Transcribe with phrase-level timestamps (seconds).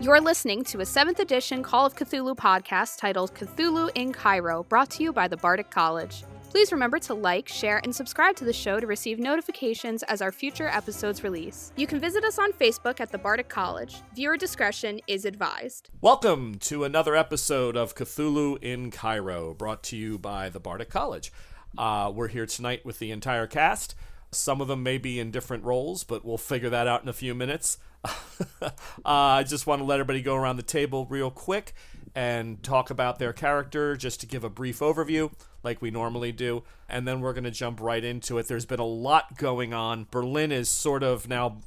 [0.00, 4.88] You're listening to a 7th edition Call of Cthulhu podcast titled Cthulhu in Cairo, brought
[4.92, 6.24] to you by the Bardic College.
[6.48, 10.32] Please remember to like, share, and subscribe to the show to receive notifications as our
[10.32, 11.70] future episodes release.
[11.76, 13.96] You can visit us on Facebook at the Bardic College.
[14.16, 15.90] Viewer discretion is advised.
[16.00, 21.30] Welcome to another episode of Cthulhu in Cairo, brought to you by the Bardic College.
[21.76, 23.94] Uh, we're here tonight with the entire cast.
[24.32, 27.12] Some of them may be in different roles, but we'll figure that out in a
[27.12, 27.78] few minutes.
[28.62, 28.70] uh,
[29.04, 31.74] I just want to let everybody go around the table real quick
[32.14, 35.30] and talk about their character just to give a brief overview
[35.62, 38.48] like we normally do and then we're going to jump right into it.
[38.48, 40.06] There's been a lot going on.
[40.10, 41.58] Berlin is sort of now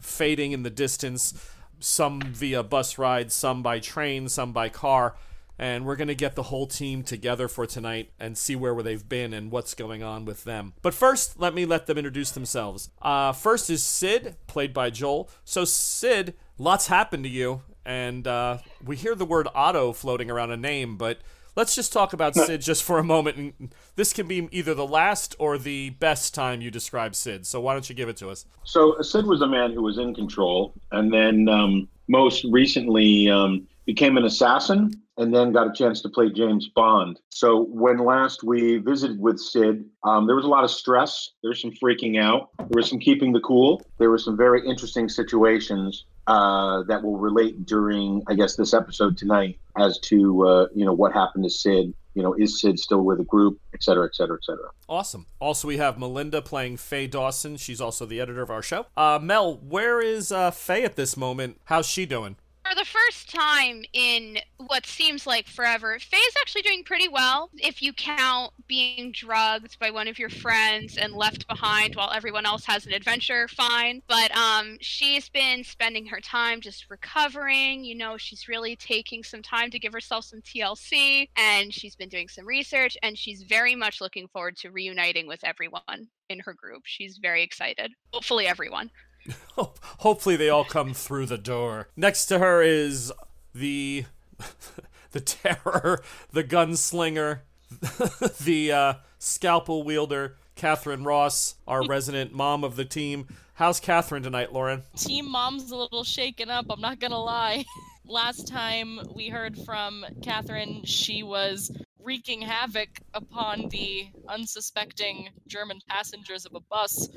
[0.00, 5.14] fading in the distance some via bus ride some by train some by car
[5.60, 9.06] and we're going to get the whole team together for tonight and see where they've
[9.06, 10.72] been and what's going on with them.
[10.80, 12.88] But first, let me let them introduce themselves.
[13.02, 15.28] Uh, first is Sid, played by Joel.
[15.44, 20.50] So, Sid, lots happened to you, and uh, we hear the word Otto floating around
[20.50, 21.18] a name, but
[21.56, 23.36] let's just talk about Sid just for a moment.
[23.36, 27.46] And this can be either the last or the best time you describe Sid.
[27.46, 28.46] So, why don't you give it to us?
[28.64, 33.68] So, Sid was a man who was in control, and then um, most recently um,
[33.84, 37.20] became an assassin and then got a chance to play James Bond.
[37.28, 41.30] So when last we visited with Sid, um, there was a lot of stress.
[41.42, 42.48] There was some freaking out.
[42.58, 43.82] There was some keeping the cool.
[43.98, 49.18] There were some very interesting situations uh, that will relate during, I guess, this episode
[49.18, 51.94] tonight as to uh, you know what happened to Sid.
[52.14, 54.70] You know, is Sid still with the group, et cetera, et cetera, et cetera.
[54.88, 55.26] Awesome.
[55.38, 57.56] Also, we have Melinda playing Faye Dawson.
[57.56, 58.86] She's also the editor of our show.
[58.96, 61.60] Uh, Mel, where is uh, Faye at this moment?
[61.66, 62.34] How's she doing?
[62.64, 67.82] For the first time in what seems like forever, Faye's actually doing pretty well if
[67.82, 72.64] you count being drugged by one of your friends and left behind while everyone else
[72.64, 74.02] has an adventure, fine.
[74.08, 77.84] But um, she's been spending her time just recovering.
[77.84, 82.08] You know, she's really taking some time to give herself some TLC and she's been
[82.08, 86.54] doing some research and she's very much looking forward to reuniting with everyone in her
[86.54, 86.82] group.
[86.84, 87.92] She's very excited.
[88.12, 88.90] Hopefully, everyone.
[89.98, 91.88] Hopefully, they all come through the door.
[91.96, 93.12] Next to her is
[93.54, 94.04] the
[95.12, 97.40] the terror, the gunslinger,
[98.44, 103.26] the uh, scalpel wielder, Catherine Ross, our resident mom of the team.
[103.54, 104.82] How's Catherine tonight, Lauren?
[104.96, 106.66] Team mom's a little shaken up.
[106.70, 107.64] I'm not gonna lie.
[108.06, 111.70] Last time we heard from Catherine, she was
[112.02, 117.08] wreaking havoc upon the unsuspecting German passengers of a bus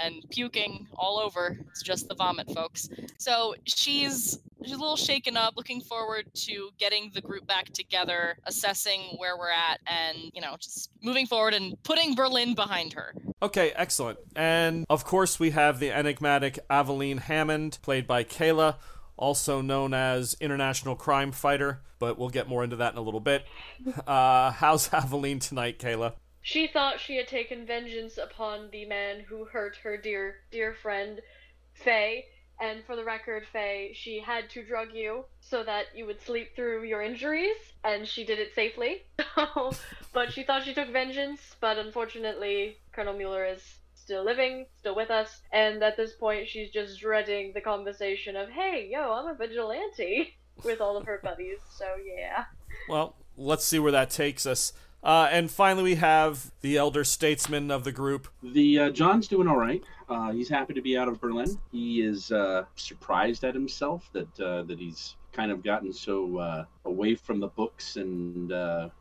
[0.00, 1.58] and puking all over.
[1.70, 2.88] It's just the vomit, folks.
[3.18, 8.38] So she's she's a little shaken up, looking forward to getting the group back together,
[8.46, 13.14] assessing where we're at, and you know, just moving forward and putting Berlin behind her.
[13.42, 14.18] Okay, excellent.
[14.36, 18.76] And of course, we have the enigmatic Aveline Hammond, played by Kayla,
[19.22, 23.20] also known as International Crime Fighter, but we'll get more into that in a little
[23.20, 23.46] bit.
[24.06, 26.14] Uh, how's Aveline tonight, Kayla?
[26.40, 31.20] She thought she had taken vengeance upon the man who hurt her dear, dear friend,
[31.74, 32.26] Faye.
[32.60, 36.54] And for the record, Faye, she had to drug you so that you would sleep
[36.56, 39.04] through your injuries, and she did it safely.
[40.12, 43.62] but she thought she took vengeance, but unfortunately, Colonel Mueller is
[44.12, 48.50] still living, still with us, and at this point, she's just dreading the conversation of,
[48.50, 52.44] hey, yo, I'm a vigilante, with all of her buddies, so yeah.
[52.90, 54.74] Well, let's see where that takes us.
[55.02, 58.28] Uh, and finally, we have the elder statesman of the group.
[58.42, 59.82] The uh, John's doing all right.
[60.10, 61.58] Uh, he's happy to be out of Berlin.
[61.70, 66.64] He is uh, surprised at himself that uh, that he's kind of gotten so uh,
[66.84, 68.50] away from the books and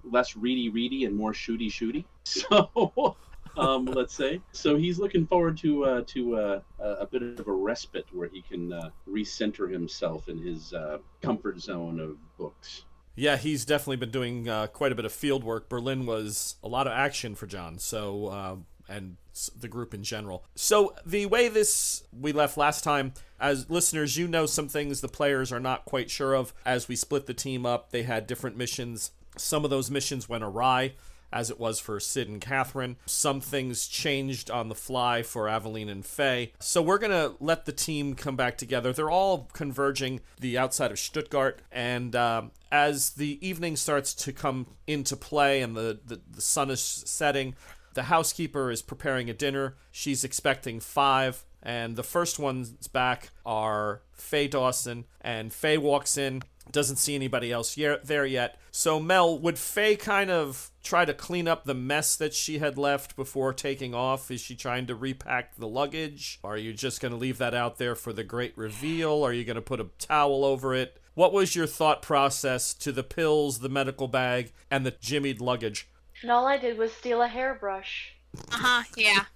[0.09, 2.05] less reedy reedy and more shooty, shooty.
[2.23, 3.17] So.
[3.57, 4.41] Um, let's say.
[4.51, 8.41] So he's looking forward to uh, to uh, a bit of a respite where he
[8.41, 10.73] can uh, recenter himself in his
[11.21, 12.83] comfort zone of books.
[13.15, 15.67] Yeah, he's definitely been doing uh, quite a bit of field work.
[15.67, 18.55] Berlin was a lot of action for John, so uh,
[18.87, 19.17] and
[19.59, 20.45] the group in general.
[20.55, 25.07] So the way this we left last time, as listeners, you know some things the
[25.07, 26.53] players are not quite sure of.
[26.65, 29.11] As we split the team up, they had different missions.
[29.37, 30.93] Some of those missions went awry
[31.31, 32.97] as it was for Sid and Catherine.
[33.05, 36.53] Some things changed on the fly for Aveline and Faye.
[36.59, 38.93] So we're going to let the team come back together.
[38.93, 41.61] They're all converging the outside of Stuttgart.
[41.71, 46.69] And um, as the evening starts to come into play and the, the, the sun
[46.69, 47.55] is setting,
[47.93, 49.75] the housekeeper is preparing a dinner.
[49.91, 51.45] She's expecting five.
[51.63, 55.05] And the first ones back are Faye Dawson.
[55.21, 58.57] And Faye walks in doesn't see anybody else ye- there yet.
[58.71, 62.77] So, Mel, would Faye kind of try to clean up the mess that she had
[62.77, 64.31] left before taking off?
[64.31, 66.39] Is she trying to repack the luggage?
[66.43, 69.23] Are you just going to leave that out there for the great reveal?
[69.25, 70.97] Are you going to put a towel over it?
[71.13, 75.87] What was your thought process to the pills, the medical bag, and the jimmied luggage?
[76.21, 78.13] And all I did was steal a hairbrush.
[78.51, 78.83] Uh huh.
[78.95, 79.25] Yeah.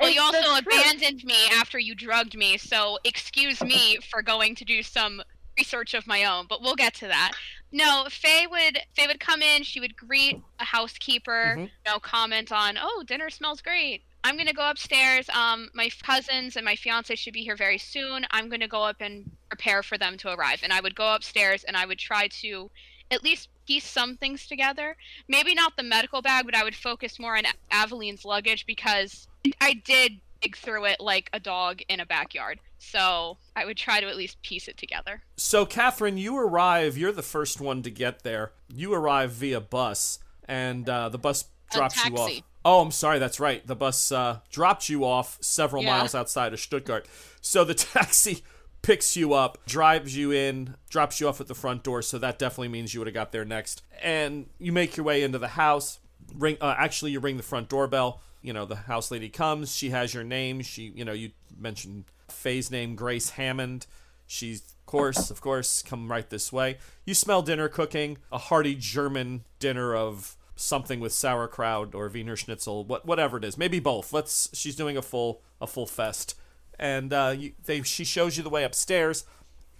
[0.00, 4.22] Well, you It's the also abandoned me after you drugged me, so excuse me for
[4.22, 5.22] going to do some
[5.58, 6.46] research of my own.
[6.48, 7.32] But we'll get to that.
[7.72, 9.62] No, Faye would Faye would come in.
[9.62, 11.56] She would greet a housekeeper.
[11.58, 11.62] Mhm.
[11.64, 15.28] You know, comment on, "Oh, dinner smells great." I'm gonna go upstairs.
[15.28, 18.26] Um, my cousins and my fiance should be here very soon.
[18.30, 20.62] I'm gonna go up and prepare for them to arrive.
[20.62, 22.70] And I would go upstairs and I would try to
[23.10, 24.96] at least piece some things together.
[25.28, 29.28] Maybe not the medical bag, but I would focus more on Aveline's luggage because
[29.60, 32.60] I did dig through it like a dog in a backyard.
[32.78, 35.22] So I would try to at least piece it together.
[35.36, 36.96] So, Catherine, you arrive.
[36.98, 38.52] You're the first one to get there.
[38.72, 42.30] You arrive via bus, and uh, the bus A drops you off.
[42.66, 43.18] Oh, I'm sorry.
[43.18, 43.66] That's right.
[43.66, 45.96] The bus uh, dropped you off several Yeah.
[45.98, 47.06] miles outside of Stuttgart.
[47.40, 48.42] So the taxi
[48.82, 52.02] picks you up, drives you in, drops you off at the front door.
[52.02, 53.82] So that definitely means you would have got there next.
[54.02, 55.98] And you make your way into the house.
[56.34, 56.56] Ring.
[56.60, 58.20] Uh, actually, you ring the front doorbell.
[58.44, 59.74] You know, the house lady comes.
[59.74, 60.60] She has your name.
[60.60, 63.86] She, you know, you mentioned Faye's name, Grace Hammond.
[64.26, 66.76] She's, of course, of course, come right this way.
[67.06, 72.84] You smell dinner cooking, a hearty German dinner of something with sauerkraut or Wiener Schnitzel,
[72.84, 74.12] what whatever it is, maybe both.
[74.12, 74.50] Let's.
[74.52, 76.34] She's doing a full a full fest,
[76.78, 79.24] and uh, you, they she shows you the way upstairs.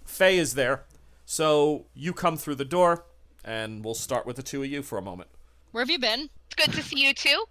[0.05, 0.85] Faye is there,
[1.23, 3.05] so you come through the door,
[3.43, 5.29] and we'll start with the two of you for a moment.
[5.71, 6.29] Where have you been?
[6.47, 7.45] It's good to see you too.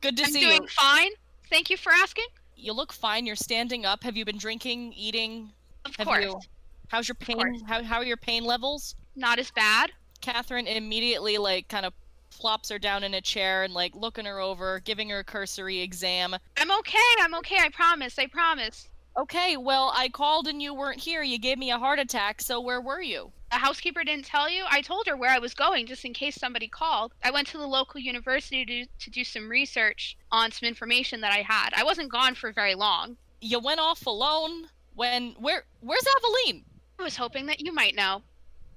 [0.00, 1.10] Good to I'm see doing fine.
[1.50, 2.26] Thank you for asking.
[2.56, 3.26] You look fine.
[3.26, 4.02] You're standing up.
[4.04, 5.52] Have you been drinking, eating?
[5.84, 6.24] Of Have course.
[6.24, 6.40] you?
[6.88, 7.60] How's your pain?
[7.66, 8.94] How how are your pain levels?
[9.16, 9.92] Not as bad.
[10.20, 11.92] Catherine immediately like kind of
[12.30, 15.80] plops her down in a chair and like looking her over, giving her a cursory
[15.80, 16.34] exam.
[16.56, 16.98] I'm okay.
[17.20, 17.58] I'm okay.
[17.60, 18.18] I promise.
[18.18, 18.88] I promise.
[19.16, 21.22] Okay, well, I called and you weren't here.
[21.22, 23.30] You gave me a heart attack, so where were you?
[23.54, 24.64] The housekeeper didn't tell you?
[24.68, 27.14] I told her where I was going just in case somebody called.
[27.22, 31.32] I went to the local university to, to do some research on some information that
[31.32, 31.70] I had.
[31.72, 33.16] I wasn't gone for very long.
[33.40, 36.64] You went off alone when where where's Aveline?
[36.98, 38.22] I was hoping that you might know.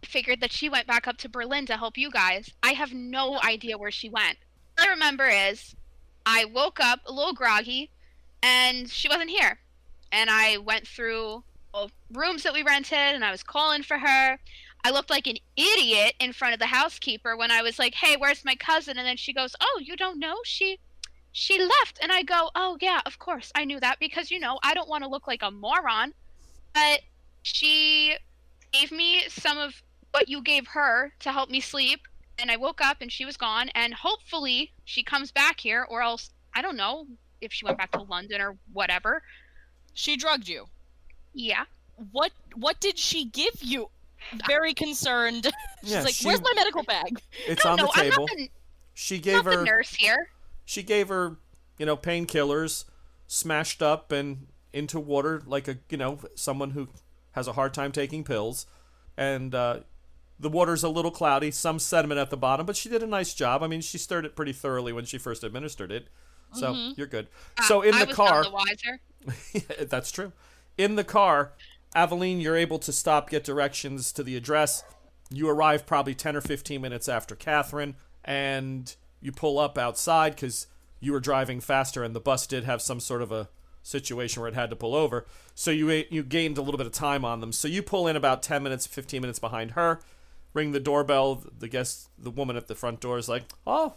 [0.04, 2.52] I figured that she went back up to Berlin to help you guys.
[2.62, 4.38] I have no idea where she went.
[4.78, 5.76] All I remember is
[6.24, 7.90] I woke up a little groggy
[8.44, 9.58] and she wasn't here.
[10.12, 11.44] And I went through
[11.74, 14.38] all rooms that we rented and I was calling for her.
[14.88, 18.16] I looked like an idiot in front of the housekeeper when I was like, "Hey,
[18.16, 20.38] where's my cousin?" And then she goes, "Oh, you don't know?
[20.46, 20.80] She
[21.34, 23.52] she left." And I go, "Oh, yeah, of course.
[23.54, 26.14] I knew that because you know, I don't want to look like a moron."
[26.74, 27.02] But
[27.44, 28.16] she
[28.72, 32.08] gave me some of what you gave her to help me sleep
[32.40, 36.02] and i woke up and she was gone and hopefully she comes back here or
[36.02, 37.08] else i don't know
[37.42, 39.22] if she went back to london or whatever
[39.94, 40.66] She drugged you.
[41.34, 41.66] yeah
[42.12, 43.90] What what did she give you?
[44.48, 45.46] Very concerned.
[45.84, 48.14] She's Yeah, like, she- "Where's my medical bag?" It's no on no the table.
[48.16, 48.50] i'm not the,
[48.94, 50.30] She I'm gave not the her nurse here
[50.66, 51.38] she gave her
[51.78, 52.86] you know painkillers,
[53.28, 56.90] smashed up and into water like a you know someone who
[57.32, 58.66] has a hard time taking pills,
[59.16, 59.80] and uh,
[60.40, 63.34] the water's a little cloudy, some sediment at the bottom, but she did a nice
[63.34, 63.62] job.
[63.64, 66.08] I mean, she stirred it pretty thoroughly when she first administered it,
[66.54, 67.28] so you're good.
[67.68, 70.32] So in I the was car, none the wiser that's true.
[70.78, 71.54] In the car,
[71.96, 74.84] Aveline, you're able to stop, get directions to the address.
[75.30, 80.68] You arrive probably 10 or 15 minutes after Catherine, and you pull up outside because
[81.00, 83.50] you were driving faster, and the bus did have some sort of a
[83.84, 85.26] situation where it had to pull over.
[85.56, 87.52] So you you gained a little bit of time on them.
[87.52, 90.00] So you pull in about 10 minutes, 15 minutes behind her,
[90.54, 91.44] ring the doorbell.
[91.58, 93.94] The guest, the woman at the front door is like, "Oh,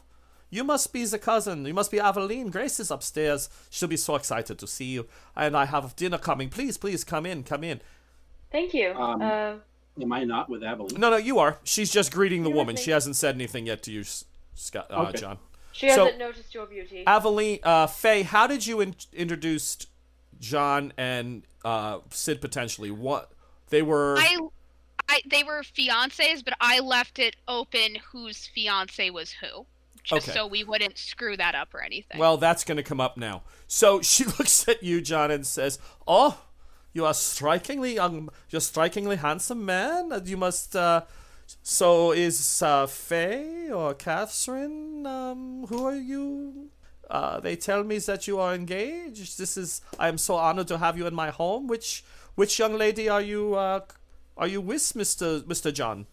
[0.50, 1.64] you must be the cousin.
[1.64, 2.50] You must be Aveline.
[2.50, 3.48] Grace is upstairs.
[3.70, 5.06] She'll be so excited to see you.
[5.36, 6.48] And I have dinner coming.
[6.50, 7.44] Please, please come in.
[7.44, 7.80] Come in.
[8.50, 8.92] Thank you.
[8.92, 9.54] Um, uh,
[10.00, 10.98] Am I not with Aveline?
[10.98, 11.58] No, no, you are.
[11.62, 12.76] She's just greeting the woman.
[12.76, 14.04] She hasn't said anything yet to you,
[14.54, 15.18] Scott, uh, Okay.
[15.18, 15.38] John.
[15.72, 17.04] she hasn't noticed your beauty.
[17.06, 19.86] Aveline, uh, Faye, how did you in- introduce
[20.38, 22.90] John and uh, Sid potentially?
[22.90, 23.30] What
[23.68, 24.16] they were?
[24.18, 24.36] i
[25.08, 29.66] I, they were fiancés, but I left it open whose fiance was who,
[30.04, 30.36] just Okay.
[30.38, 32.18] so we wouldn't screw that up or anything.
[32.18, 33.42] Well, that's going to come up now.
[33.66, 36.40] So she looks at you, John, and says, "Oh,
[36.92, 38.28] you are strikingly young.
[38.50, 40.12] You're strikingly handsome man.
[40.24, 40.74] You must.
[40.74, 41.02] Uh,
[41.62, 45.06] so is uh, Faye or Catherine?
[45.06, 46.70] Um, who are you?
[47.10, 49.36] Uh, they tell me that you are engaged.
[49.38, 49.80] This is.
[49.98, 51.66] I am so honored to have you in my home.
[51.66, 52.04] Which
[52.36, 53.54] which young lady are you?
[53.54, 53.80] Uh,
[54.36, 56.06] are you with Mister Mister John?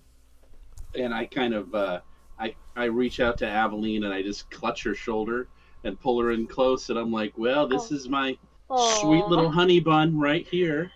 [0.96, 2.00] and I kind of uh,
[2.39, 5.48] I I reach out to Aveline and I just clutch her shoulder
[5.84, 7.96] and pull her in close, and I'm like, well, this Oh.
[7.96, 8.38] is my
[8.70, 9.00] Aw.
[9.01, 10.91] sweet little honey bun right here,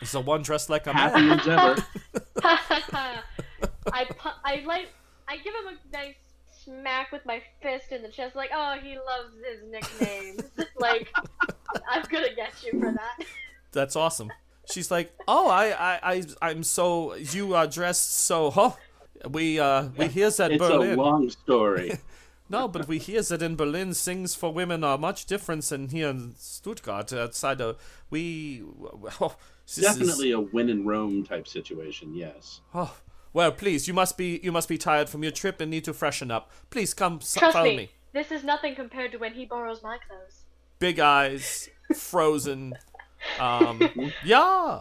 [0.00, 1.40] It's the one dressed like a happy man.
[1.40, 1.84] as ever.
[3.92, 4.88] I pu- I like
[5.26, 6.14] I give him a nice
[6.64, 10.42] smack with my fist in the chest, like, oh, he loves his nicknames.
[10.78, 11.08] like,
[11.90, 13.26] I'm gonna get you for that.
[13.72, 14.30] That's awesome.
[14.70, 18.50] She's like, oh, I I I I'm so you are dressed so.
[18.50, 18.72] Huh?
[19.28, 20.98] We uh we hear that It's Berlin.
[20.98, 21.98] a long story.
[22.50, 26.08] No, but we hear that in Berlin, things for women are much different than here
[26.08, 27.12] in Stuttgart.
[27.12, 27.76] Outside of
[28.08, 28.62] we,
[29.20, 32.14] oh, this is- Definitely a win in Rome type situation.
[32.14, 32.62] Yes.
[32.74, 32.96] oh,
[33.34, 35.92] well, please, you must be you must be tired from your trip and need to
[35.92, 36.50] freshen up.
[36.70, 37.90] Please come, Trust follow me, me.
[38.14, 40.44] this is nothing compared to when he borrows my clothes.
[40.78, 42.72] Big eyes, frozen.
[43.38, 43.90] Um,
[44.24, 44.80] yeah,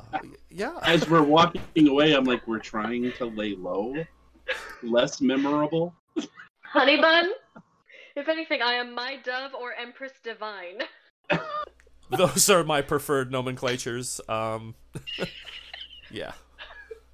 [0.50, 0.78] yeah.
[0.84, 4.06] As we're walking away, I'm like, we're trying to lay low,
[4.84, 5.94] less memorable.
[6.62, 7.30] Honey bun.
[8.16, 10.80] If anything, I am my dove or Empress Divine.
[12.10, 14.22] Those are my preferred nomenclatures.
[14.28, 14.76] Um,
[16.12, 16.34] yeah.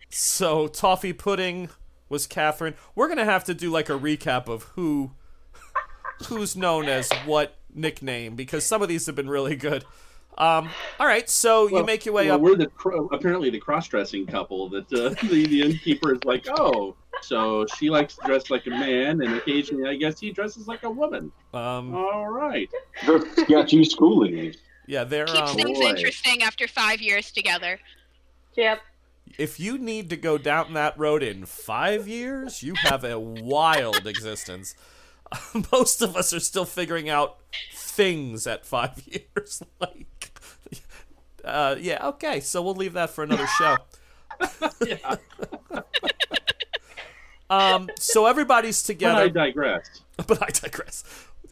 [0.10, 1.70] So toffee pudding
[2.10, 2.75] was Catherine.
[2.96, 5.12] We're gonna have to do like a recap of who
[6.28, 9.84] who's known as what nickname because some of these have been really good.
[10.38, 12.42] Um, all right, so you make your way well, up.
[12.42, 12.70] We're the
[13.12, 18.15] apparently the cross-dressing couple that uh, the, the innkeeper is like, oh, so she likes
[18.17, 21.32] to dress like a man, and occasionally, I guess he dresses like a woman.
[21.53, 22.70] Um, All right.
[23.48, 24.53] Got you schooling.
[24.88, 25.89] yeah, they're Keeps um, things boy.
[25.89, 27.79] interesting after five years together.
[28.55, 28.82] Yep.
[29.39, 34.05] if you need to go down that road in five years, you have a wild
[34.05, 34.75] existence.
[35.72, 37.38] Most of us are still figuring out
[37.74, 39.63] things at five years.
[39.79, 40.32] like,
[41.43, 43.77] uh, yeah, okay, so we'll leave that for another show.
[44.86, 45.15] Yeah.
[47.50, 49.30] Um, so everybody's together.
[49.34, 50.02] But I digress.
[50.28, 51.04] but I digress.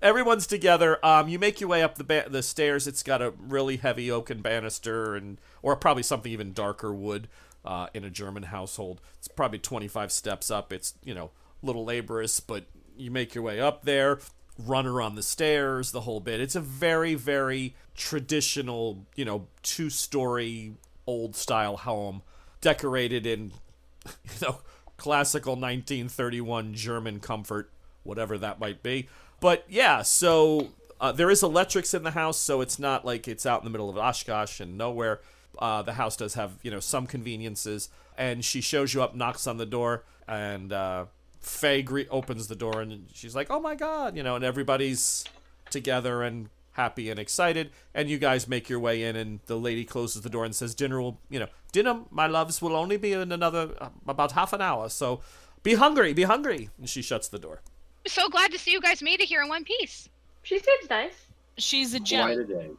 [0.02, 1.04] Everyone's together.
[1.06, 2.88] Um, you make your way up the ba- the stairs.
[2.88, 7.28] It's got a really heavy oaken banister, and or probably something even darker wood.
[7.64, 10.74] Uh, in a German household, it's probably 25 steps up.
[10.74, 11.30] It's you know
[11.62, 12.66] a little laborious, but
[12.98, 14.18] you make your way up there.
[14.58, 16.42] Run around the stairs, the whole bit.
[16.42, 20.74] It's a very very traditional, you know, two story
[21.06, 22.24] old style home,
[22.62, 23.52] decorated in
[24.06, 24.62] you know,
[25.02, 27.72] classical 1931 German comfort,
[28.04, 29.10] whatever that might be.
[29.40, 30.68] But yeah, so
[31.00, 33.72] uh, there is electrics in the house, so it's not like it's out in the
[33.72, 35.20] middle of Oshkosh and nowhere.
[35.58, 37.90] Uh, the house does have, you know, some conveniences.
[38.16, 41.06] And she shows you up, knocks on the door, and uh,
[41.40, 45.26] Faye gre- opens the door, and she's like, "Oh my god," you know, and everybody's
[45.72, 47.72] together and happy and excited.
[47.94, 50.74] And you guys make your way in, and the lady closes the door and says,
[50.76, 54.54] "Dinner will, you know, dinner, my loves, will only be in another uh, about half
[54.54, 54.90] an hour.
[54.90, 55.22] So
[55.64, 57.62] be hungry, be hungry." And she shuts the door.
[58.08, 60.10] So glad to see you guys made it here in one piece.
[60.44, 61.14] She seems nice.
[61.58, 62.26] She's a gem.
[62.36, 62.58] Quite gem.
[62.58, 62.70] a day.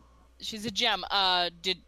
[0.40, 1.04] She's a gem.
[1.10, 1.78] Uh, did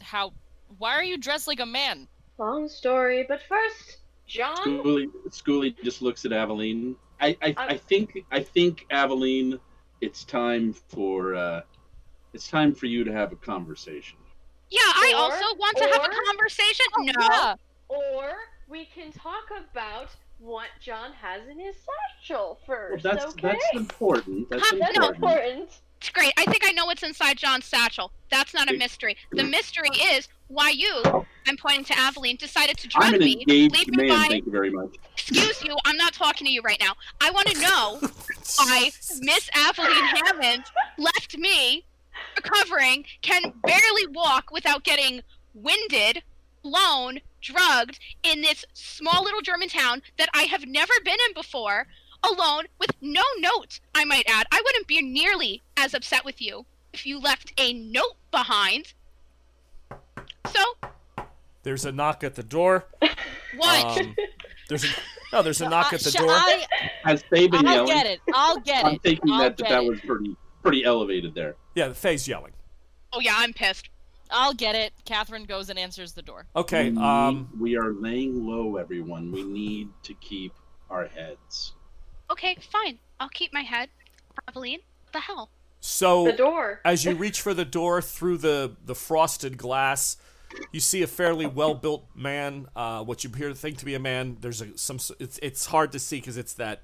[0.00, 0.32] how?
[0.78, 2.06] Why are you dressed like a man?
[2.38, 4.56] Long story, but first, John.
[4.58, 6.96] Schooly, Schooly just looks at Aveline.
[7.20, 9.58] I, I, I'm- I think I think Aveline,
[10.00, 11.62] it's time for uh,
[12.32, 14.18] it's time for you to have a conversation.
[14.70, 16.86] Yeah, I Or- also want to have a or- conversation.
[16.98, 17.12] no.
[17.20, 17.54] Yeah.
[17.88, 18.32] Or
[18.68, 20.08] we can talk about
[20.38, 23.04] what John has in his satchel Well, first.
[23.04, 23.48] that's okay?
[23.52, 24.48] that's important.
[24.50, 25.24] That's Huh, That's important.
[25.24, 25.70] important.
[26.00, 26.32] It's great.
[26.36, 28.10] I think I know what's inside John's satchel.
[28.30, 29.16] That's not a mystery.
[29.32, 31.02] The mystery is why you,
[31.46, 34.08] I'm pointing to Aveline, decided to drug I'm an me, engaged leave me man.
[34.22, 34.28] by.
[34.28, 34.96] Thank you very much.
[35.16, 36.92] Excuse you, I'm not talking to you right now.
[37.22, 38.00] I want to know
[38.56, 40.64] why Miss Aveline Hammond
[40.98, 41.84] left me
[42.36, 45.22] recovering, can barely walk without getting
[45.54, 46.22] winded,
[46.62, 51.86] blown, drugged in this small little German town that I have never been in before,
[52.22, 54.46] alone with no note, I might add.
[54.50, 58.94] I wouldn't be nearly as upset with you if you left a note behind.
[60.46, 60.62] So,
[61.62, 62.86] There's a knock at the door.
[63.56, 64.00] what?
[64.00, 64.14] Um,
[64.68, 64.88] there's a
[65.34, 65.42] no.
[65.42, 66.30] There's a knock I- at the sh- door.
[66.30, 66.66] I,
[67.04, 67.86] Has Faye been I'll yelling?
[67.88, 68.20] get it.
[68.32, 68.88] I'll get it.
[68.88, 69.02] I'm it.
[69.02, 69.88] thinking I'll that that, get that it.
[69.90, 71.56] was pretty pretty elevated there.
[71.74, 72.52] Yeah, the face yelling.
[73.12, 73.90] oh, yeah, I'm pissed.
[74.30, 74.92] I'll get it.
[75.04, 76.46] Catherine goes and answers the door.
[76.56, 76.90] Okay.
[76.90, 77.48] we, Um.
[77.60, 79.30] we are laying low, everyone.
[79.30, 80.52] We need to keep
[80.90, 81.74] our heads.
[82.30, 82.98] Okay, fine.
[83.20, 83.90] I'll keep my head.
[84.48, 85.50] Aveline, what the hell?
[85.80, 86.80] So The door.
[86.84, 90.16] as you reach for the door through the the frosted glass,
[90.72, 92.68] you see a fairly well built man.
[92.74, 94.36] Uh, what you appear to think to be a man.
[94.40, 94.98] There's a some.
[95.18, 96.82] It's it's hard to see because it's that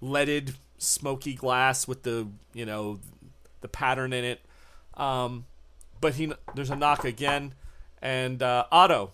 [0.00, 3.00] leaded smoky glass with the you know
[3.60, 4.40] the pattern in it.
[4.94, 5.46] Um,
[6.00, 7.54] but he there's a knock again,
[8.02, 9.12] and uh, Otto,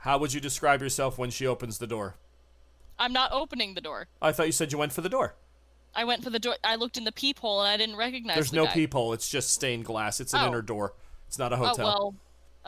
[0.00, 2.14] How would you describe yourself when she opens the door?
[2.98, 4.08] I'm not opening the door.
[4.22, 5.34] I thought you said you went for the door.
[5.94, 6.56] I went for the door.
[6.62, 8.34] I looked in the peephole and I didn't recognize.
[8.36, 8.72] There's the no guy.
[8.72, 9.12] peephole.
[9.12, 10.20] It's just stained glass.
[10.20, 10.48] It's an Oh.
[10.48, 10.94] inner door.
[11.26, 11.74] It's not a hotel.
[11.80, 12.14] Oh well.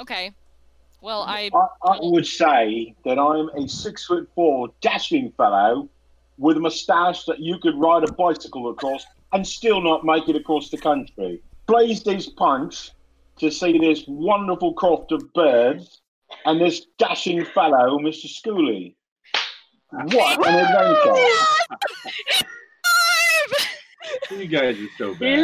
[0.00, 0.32] Okay.
[1.00, 1.50] Well, I.
[1.54, 5.88] I, I would say that I'm a six foot four dashing fellow
[6.38, 10.36] with a moustache that you could ride a bicycle across and still not make it
[10.36, 11.42] across the country.
[11.66, 12.90] Pleased these punch
[13.38, 16.00] to see this wonderful croft of birds
[16.44, 18.26] and this dashing fellow, Mr.
[18.26, 18.94] Schooley.
[19.90, 21.14] What an adventure!
[24.30, 25.38] You guys are so bad.
[25.38, 25.42] He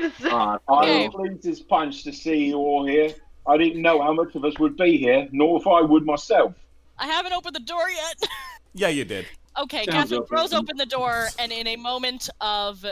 [0.00, 0.14] lives!
[0.24, 1.04] Ah, I Okay.
[1.06, 3.14] am pleased as punch to see you all here.
[3.48, 6.54] I didn't know how much of us would be here, nor if I would myself.
[6.98, 8.28] I haven't opened the door yet.
[8.74, 9.26] yeah, you did.
[9.58, 10.28] okay, Sounds Catherine open.
[10.28, 12.84] throws open the door, and in a moment of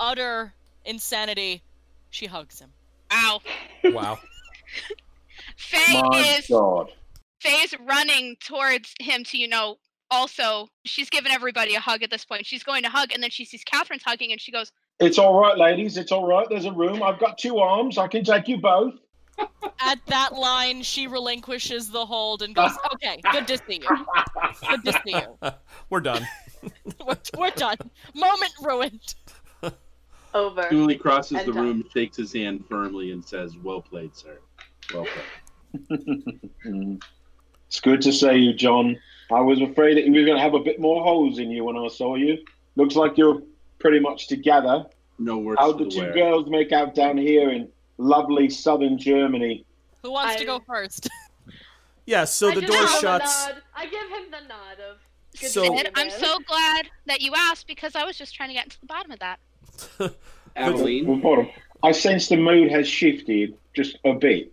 [0.00, 0.52] utter
[0.84, 1.62] insanity,
[2.10, 2.70] she hugs him.
[3.12, 3.40] Ow.
[3.84, 4.18] Wow.
[5.56, 6.90] Faye My is God.
[7.40, 9.78] Faye's running towards him to, you know,
[10.10, 12.46] also she's given everybody a hug at this point.
[12.46, 15.38] She's going to hug and then she sees Catherine's hugging and she goes, It's all
[15.38, 15.96] right, ladies.
[15.96, 16.46] It's all right.
[16.48, 17.02] There's a room.
[17.02, 17.98] I've got two arms.
[17.98, 18.94] I can take you both.
[19.80, 24.06] At that line, she relinquishes the hold and goes, "Okay, good to see you.
[24.68, 25.38] Good to see you.
[25.90, 26.26] We're done.
[27.06, 27.76] We're, we're done.
[28.14, 29.14] Moment ruined."
[30.34, 30.68] Over.
[30.70, 31.62] Dooley crosses And the done.
[31.64, 34.38] room, shakes his hand firmly, and says, "Well played, sir.
[34.94, 37.00] Well played."
[37.66, 38.98] It's good to see you, John.
[39.32, 41.64] I was afraid that you were going to have a bit more holes in you
[41.64, 42.36] when I saw you.
[42.76, 43.40] Looks like you're
[43.78, 44.84] pretty much together.
[45.18, 46.12] No worse How the the two wear.
[46.12, 47.68] girls make out down here in
[48.06, 49.64] lovely southern Germany?
[50.02, 51.08] Who wants to go first?
[52.04, 53.46] Yeah, so I the just door give him a shuts.
[53.46, 53.62] nod.
[53.76, 54.96] I give him the nod of.
[55.40, 58.18] Good So- to see you, "Ed, I'm so glad that you asked because I was
[58.18, 59.38] just trying to get to the bottom of that.
[60.56, 61.46] Aveline, Hold.
[61.84, 64.52] I sense the mood has shifted just a bit.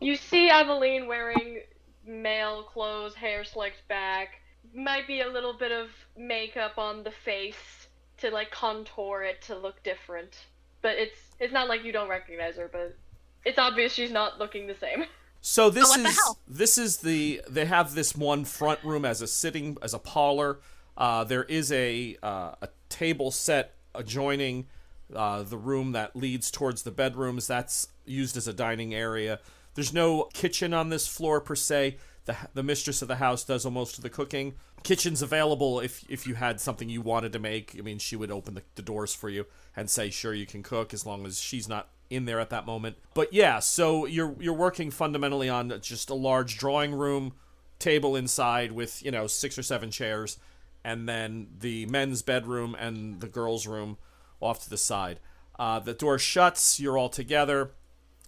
[0.00, 1.60] You see Aveline wearing
[2.06, 4.42] male clothes, hair slicked back.
[4.74, 9.56] Might be a little bit of makeup on the face to like contour it to
[9.56, 10.36] look different.
[10.82, 12.96] But it's it's not like you don't recognize her, but
[13.44, 15.04] it's obvious she's not looking the same.
[15.44, 19.20] So this what the is this is the they have this one front room as
[19.20, 20.60] a sitting as a parlor.
[20.96, 24.68] Uh, there is a uh, a table set adjoining
[25.14, 27.48] uh, the room that leads towards the bedrooms.
[27.48, 29.40] That's used as a dining area.
[29.74, 31.96] There's no kitchen on this floor per se.
[32.24, 34.54] The the mistress of the house does almost of the cooking.
[34.82, 37.74] Kitchen's available if if you had something you wanted to make.
[37.78, 40.62] I mean, she would open the, the doors for you and say, "Sure, you can
[40.62, 42.96] cook," as long as she's not in there at that moment.
[43.14, 47.32] But yeah, so you're you're working fundamentally on just a large drawing room
[47.78, 50.38] table inside with, you know, six or seven chairs
[50.84, 53.96] and then the men's bedroom and the girls' room
[54.40, 55.20] off to the side.
[55.58, 57.70] Uh, the door shuts, you're all together.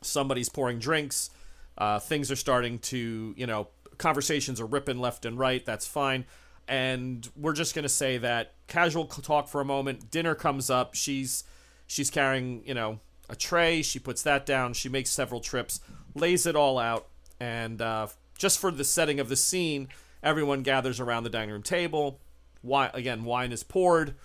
[0.02, 1.30] Somebody's pouring drinks.
[1.76, 3.68] Uh, things are starting to, you know,
[4.04, 5.64] conversations are ripping left and right.
[5.64, 6.26] That's fine.
[6.68, 10.10] And we're just gonna say that casual talk for a moment.
[10.10, 10.94] Dinner comes up.
[10.94, 11.44] She's
[11.86, 13.80] she's carrying, you know, a tray.
[13.80, 14.74] She puts that down.
[14.74, 15.80] She makes several trips,
[16.14, 17.06] lays it all out,
[17.40, 19.88] and uh, just for the setting of the scene,
[20.22, 22.20] everyone gathers around the dining room table.
[22.62, 24.16] Wine, again, wine is poured,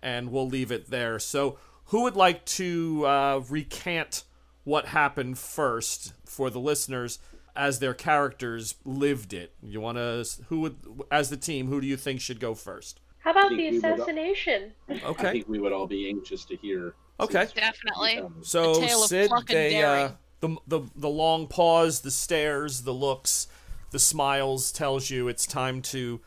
[0.00, 1.18] and we'll leave it there.
[1.18, 4.22] So, who would like to uh, recant
[4.62, 7.18] what happened first for the listeners
[7.56, 9.52] as their characters lived it?
[9.62, 10.26] You want to?
[10.48, 10.76] Who would,
[11.10, 13.00] as the team, who do you think should go first?
[13.18, 14.72] How about the we would- assassination?
[14.88, 15.32] I Okay.
[15.32, 16.94] think we would all be anxious to hear.
[17.20, 17.46] Okay.
[17.54, 18.22] Definitely.
[18.42, 23.46] So A Sid, they uh, the the the long pause, the stares, the looks,
[23.92, 26.20] the smiles tells you it's time to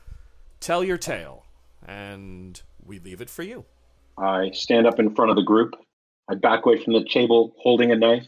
[0.61, 1.45] tell your tale,
[1.85, 3.65] and we leave it for you.
[4.17, 5.75] I stand up in front of the group.
[6.31, 8.27] I back away from the table holding a knife.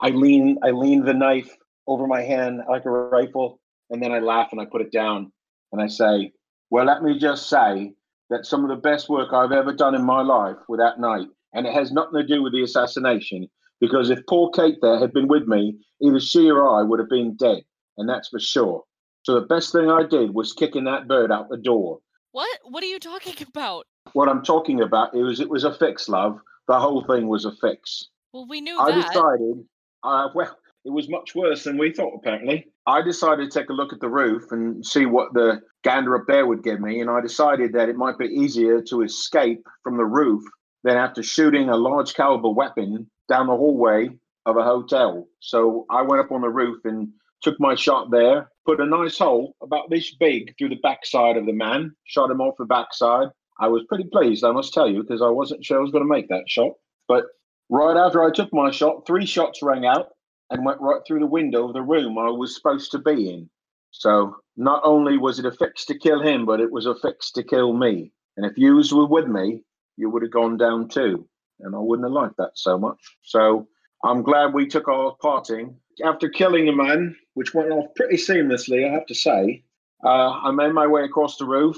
[0.00, 1.48] I lean I lean the knife
[1.90, 5.32] over my hand like a rifle, and then I laugh and I put it down
[5.72, 6.32] and I say,
[6.70, 7.92] Well, let me just say
[8.30, 11.26] that some of the best work I've ever done in my life with that night,
[11.52, 13.48] and it has nothing to do with the assassination,
[13.80, 17.08] because if poor Kate there had been with me, either she or I would have
[17.08, 17.62] been dead,
[17.98, 18.84] and that's for sure.
[19.24, 21.98] So the best thing I did was kicking that bird out the door.
[22.30, 22.48] What?
[22.62, 23.86] What are you talking about?
[24.12, 26.38] What I'm talking about it was it was a fix, love.
[26.68, 28.10] The whole thing was a fix.
[28.32, 29.08] Well, we knew I that.
[29.08, 29.64] decided,
[30.04, 32.66] uh, well, it was much worse than we thought, apparently.
[32.86, 36.24] I decided to take a look at the roof and see what the gander up
[36.26, 37.00] there would give me.
[37.00, 40.42] And I decided that it might be easier to escape from the roof
[40.82, 44.10] than after shooting a large caliber weapon down the hallway
[44.46, 45.28] of a hotel.
[45.40, 47.08] So I went up on the roof and
[47.42, 51.46] took my shot there, put a nice hole about this big through the backside of
[51.46, 53.28] the man, shot him off the backside.
[53.60, 56.04] I was pretty pleased, I must tell you, because I wasn't sure I was going
[56.04, 56.72] to make that shot.
[57.06, 57.24] But
[57.68, 60.08] right after I took my shot, three shots rang out
[60.50, 63.48] and went right through the window of the room I was supposed to be in.
[63.92, 67.30] So not only was it a fix to kill him, but it was a fix
[67.32, 68.12] to kill me.
[68.36, 69.62] And if you were with me,
[69.96, 71.26] you would have gone down too.
[71.60, 72.98] And I wouldn't have liked that so much.
[73.22, 73.68] So
[74.04, 75.76] I'm glad we took our parting.
[76.04, 79.64] After killing a man, which went off pretty seamlessly, I have to say,
[80.04, 81.76] uh, I made my way across the roof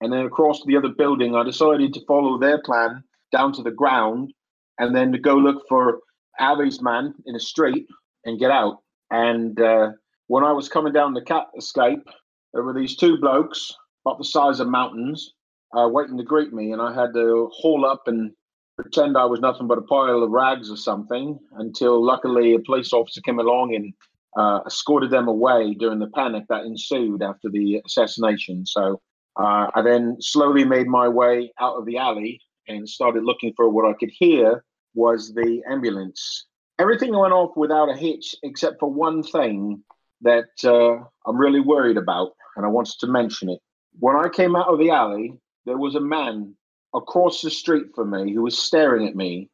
[0.00, 1.34] and then across the other building.
[1.34, 4.32] I decided to follow their plan down to the ground
[4.78, 6.00] and then to go look for
[6.38, 7.86] Abby's man in the street
[8.24, 8.78] and get out.
[9.10, 9.92] And uh,
[10.26, 12.08] when I was coming down the cat escape,
[12.52, 15.34] there were these two blokes about the size of mountains
[15.76, 18.32] uh, waiting to greet me, and I had to haul up and
[18.76, 22.92] pretend I was nothing but a pile of rags or something until luckily a police
[22.92, 23.92] officer came along and
[24.36, 28.66] uh, escorted them away during the panic that ensued after the assassination.
[28.66, 29.00] So
[29.38, 33.68] uh, I then slowly made my way out of the alley and started looking for
[33.68, 36.46] what I could hear was the ambulance.
[36.78, 39.82] Everything went off without a hitch except for one thing
[40.22, 43.60] that uh, I'm really worried about, and I wanted to mention it.
[44.00, 46.54] When I came out of the alley, there was a man
[46.92, 49.50] across the street from me who was staring at me.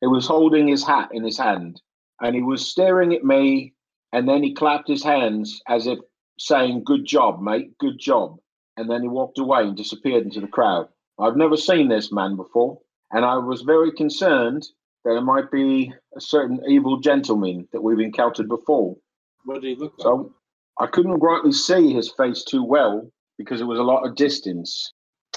[0.00, 1.80] He was holding his hat in his hand,
[2.20, 3.74] and he was staring at me,
[4.12, 5.98] and then he clapped his hands as if
[6.38, 8.38] saying, Good job, mate, good job.
[8.76, 10.88] And then he walked away and disappeared into the crowd.
[11.20, 12.80] I've never seen this man before,
[13.12, 14.66] and I was very concerned
[15.04, 18.96] that it might be a certain evil gentleman that we've encountered before.
[19.44, 20.04] What did he look like?
[20.04, 20.34] So
[20.80, 24.92] I couldn't rightly see his face too well because it was a lot of distance.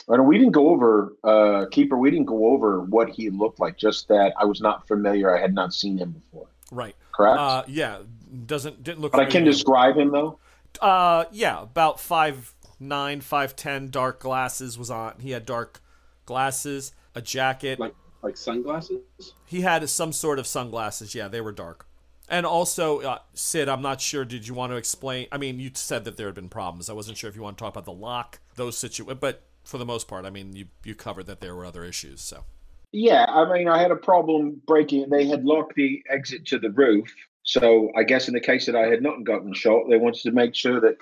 [0.08, 3.78] And we didn't go over, uh, Keeper, we didn't go over what he looked like,
[3.78, 5.36] just that I was not familiar.
[5.36, 6.48] I had not seen him before.
[6.72, 6.96] Right.
[7.12, 7.38] Correct?
[7.38, 8.00] Uh, yeah.
[8.46, 9.14] Doesn't didn't look.
[9.14, 9.52] but I can familiar.
[9.52, 10.40] describe him, though.
[10.82, 13.90] Uh, yeah, about five nine, five ten.
[13.90, 15.16] Dark glasses was on.
[15.20, 15.82] He had dark
[16.26, 17.80] glasses, a jacket.
[17.80, 19.02] Like like sunglasses?
[19.46, 21.16] He had some sort of sunglasses.
[21.16, 21.88] Yeah, they were dark.
[22.30, 24.26] And also, uh, Sid, I'm not sure.
[24.26, 25.28] Did you want to explain?
[25.32, 26.90] I mean, you said that there had been problems.
[26.90, 29.20] I wasn't sure if you want to talk about the lock, those situations.
[29.22, 32.22] But for the most part, I mean, you you covered that there were other issues.
[32.22, 32.44] So
[32.92, 35.10] Yeah, I mean, I had a problem breaking.
[35.10, 37.14] They had locked the exit to the roof.
[37.44, 40.32] So I guess in the case that I had not gotten shot, they wanted to
[40.32, 40.98] make sure that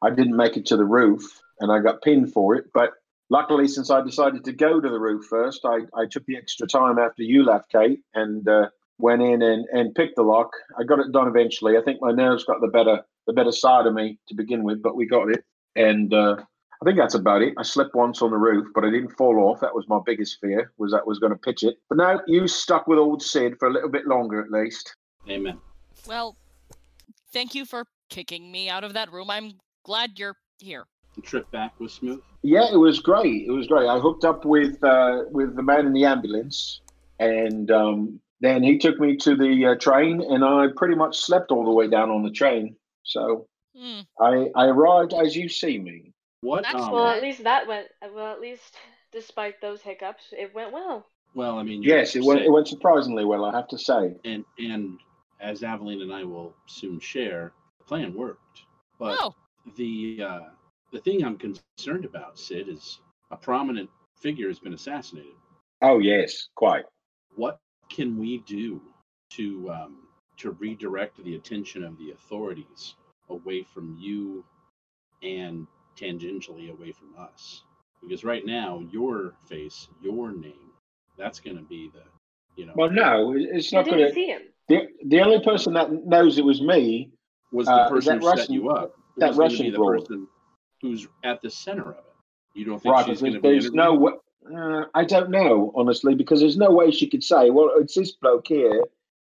[0.00, 1.22] I didn't make it to the roof
[1.58, 2.66] and I got pinned for it.
[2.72, 2.92] But
[3.30, 6.66] luckily, since I decided to go to the roof first, I, I took the extra
[6.66, 10.50] time after you left, Kate, and uh, went in and, and picked the lock.
[10.78, 11.76] I got it done eventually.
[11.76, 14.82] I think my nerves got the better the better side of me to begin with,
[14.82, 15.44] but we got it.
[15.76, 16.36] And uh,
[16.80, 17.52] I think that's about it.
[17.58, 19.60] I slipped once on the roof, but I didn't fall off.
[19.60, 21.76] That was my biggest fear, was that I was going to pitch it.
[21.90, 24.96] But now you stuck with old Sid for a little bit longer at least.
[25.28, 25.58] Amen.
[26.06, 26.36] Well,
[27.34, 29.28] thank you for kicking me out of that room.
[29.28, 29.52] I'm
[29.84, 30.86] glad you're here.
[31.14, 32.22] The trip back was smooth.
[32.42, 33.46] Yeah, it was great.
[33.46, 33.88] It was great.
[33.88, 36.80] I hooked up with uh, with the man in the ambulance,
[37.18, 41.50] and um, then he took me to the uh, train, and I pretty much slept
[41.50, 42.76] all the way down on the train.
[43.04, 43.46] So
[43.76, 44.00] Hmm.
[44.20, 46.12] I I arrived as you see me.
[46.40, 46.64] What?
[46.64, 47.88] That's um, Well, at least that went.
[48.02, 48.76] Well, at least
[49.12, 51.06] despite those hiccups, it went well.
[51.34, 53.44] well, I mean, Yes, it went it went surprisingly well.
[53.44, 54.14] I have to say.
[54.24, 54.98] and and
[55.40, 58.62] as Aveline and I will soon share, the plan worked.
[58.98, 59.34] But Oh,
[59.76, 60.40] the uh,
[60.92, 65.32] the thing I'm concerned about, Sid, is a prominent figure has been assassinated.
[65.82, 66.84] Oh yes, quite.
[67.36, 67.58] What
[67.90, 68.80] can we do
[69.30, 69.96] to um,
[70.38, 72.94] to redirect the attention of the authorities
[73.28, 74.44] away from you
[75.22, 77.62] and tangentially away from us?
[78.02, 80.70] Because right now, your face, your name,
[81.16, 82.02] that's going to be the
[82.56, 84.12] you know Well, no, it's not going to.
[84.12, 84.42] see him.
[84.68, 87.10] The, the only person that knows it was me.
[87.52, 88.94] was the uh, person that who set you up.
[89.16, 90.00] It that was gonna Russian the broad.
[90.00, 90.28] person
[90.82, 92.04] who's at the center of it.
[92.54, 94.12] You don't think Right, she's going to there's, be there's no way.
[94.56, 98.12] Uh, I don't know honestly because there's no way she could say, "Well, it's this
[98.12, 98.82] bloke here,"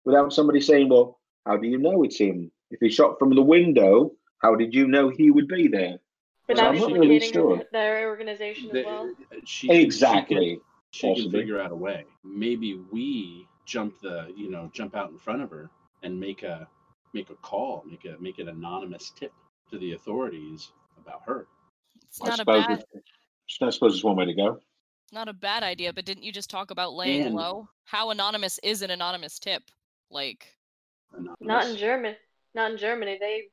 [0.05, 2.51] without somebody saying, "Well, how do you know it's him?
[2.71, 5.99] If he shot from the window, how did you know he would be there?"
[6.47, 7.63] But Well, now I'm not implicating really sure.
[7.73, 9.15] their organization The- as well.
[9.45, 10.37] she can- she Exactly.
[10.57, 10.61] can,
[10.93, 11.41] she can Possibly.
[11.41, 12.05] figure out a way.
[12.25, 15.69] Maybe we jump the you know jump out in front of her
[16.03, 16.69] and make a
[17.13, 19.33] make a call, make a make an anonymous tip
[19.71, 21.47] to the authorities about her.
[22.07, 22.67] it's I not a suppose.
[22.67, 23.13] bad, it's-
[23.63, 24.61] I suppose it's one way to go.
[25.13, 25.93] not a bad idea.
[25.93, 27.69] But didn't you just talk about laying And- low?
[27.85, 29.63] How anonymous is an anonymous tip?
[30.11, 30.55] Like,
[31.13, 31.37] Anonymous.
[31.41, 32.17] Not in German.
[32.55, 33.17] Not in Germany.
[33.19, 33.45] They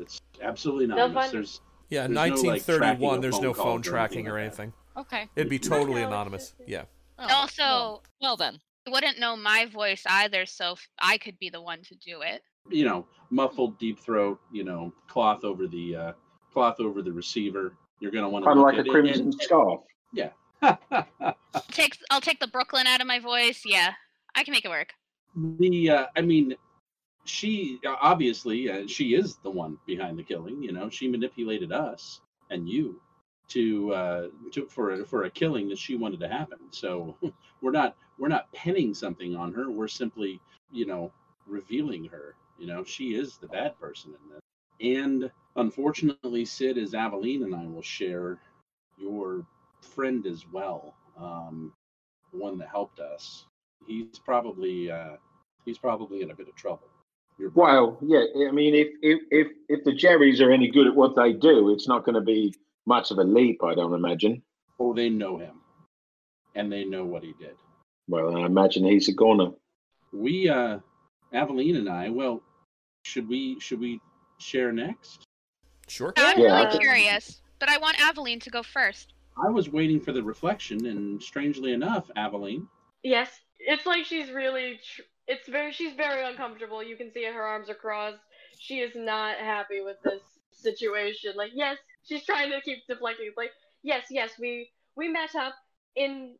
[0.00, 1.24] It's absolutely They'll anonymous.
[1.24, 3.20] find- There's yeah, There's no, like, 1931.
[3.20, 4.46] there's phone no calls phone or anything tracking like or that.
[4.46, 4.72] anything.
[4.96, 5.28] okay.
[5.36, 6.54] It'd be totally anonymous.
[6.66, 6.84] Yeah.
[7.18, 8.60] Oh, Also, well then.
[8.84, 12.42] you wouldn't know my voice either, so I could be the one to do it.
[12.68, 14.40] you know muffled deep throat.
[14.52, 16.12] You know cloth over the uh,
[16.56, 17.74] cloth over the receiver.
[18.00, 19.80] You're going to want to Kind of look like a at it crimson scarf.
[20.16, 21.34] and-
[21.70, 23.62] Takes I'll take the Brooklyn out of my voice.
[23.66, 23.92] Yeah,
[24.34, 24.92] I can make it work.
[25.58, 26.54] the uh, I mean,
[27.24, 30.62] she obviously uh, she is the one behind the killing.
[30.62, 33.00] You know, she manipulated us and you
[33.48, 36.58] to uh, to for a, for a killing that she wanted to happen.
[36.70, 37.16] So
[37.60, 39.70] we're not we're not pinning something on her.
[39.70, 40.40] We're simply
[40.72, 41.12] you know
[41.46, 42.34] revealing her.
[42.58, 44.40] You know, she is the bad person in this.
[44.80, 48.38] And unfortunately, Sid, as Aveline and I will share,
[48.98, 49.46] your
[49.80, 51.72] friend as well, um,
[52.32, 53.44] the one that helped us.
[53.86, 55.16] He's probably uh,
[55.64, 56.88] he's probably in a bit of trouble.
[57.38, 57.50] Your.
[57.54, 58.24] Well, yeah.
[58.48, 61.70] I mean, if if if if the Jerrys are any good at what they do,
[61.70, 62.54] it's not going to be
[62.86, 64.42] much of a leap, I don't imagine.
[64.78, 65.60] Oh, they know him,
[66.54, 67.56] and they know what he did.
[68.08, 69.50] Well, I imagine he's a goner.
[70.12, 70.78] We, uh,
[71.32, 72.08] Aveline and I.
[72.08, 72.42] Well,
[73.04, 74.00] should we should we
[74.38, 75.24] share next?
[75.88, 76.12] Sure.
[76.16, 79.12] I'm Yeah, really curious, but I want Aveline to go first.
[79.42, 82.66] I was waiting for the reflection, and strangely enough, Aveline,
[83.02, 84.80] Yes, it's like she's really.
[84.82, 85.70] Tr- it's very.
[85.70, 86.82] She's very uncomfortable.
[86.82, 88.18] You can see her arms are crossed.
[88.58, 91.34] She is not happy with this situation.
[91.36, 93.26] Like, yes, she's trying to keep deflecting.
[93.28, 93.52] It's like,
[93.84, 95.54] yes, yes, we we met up
[95.94, 96.36] in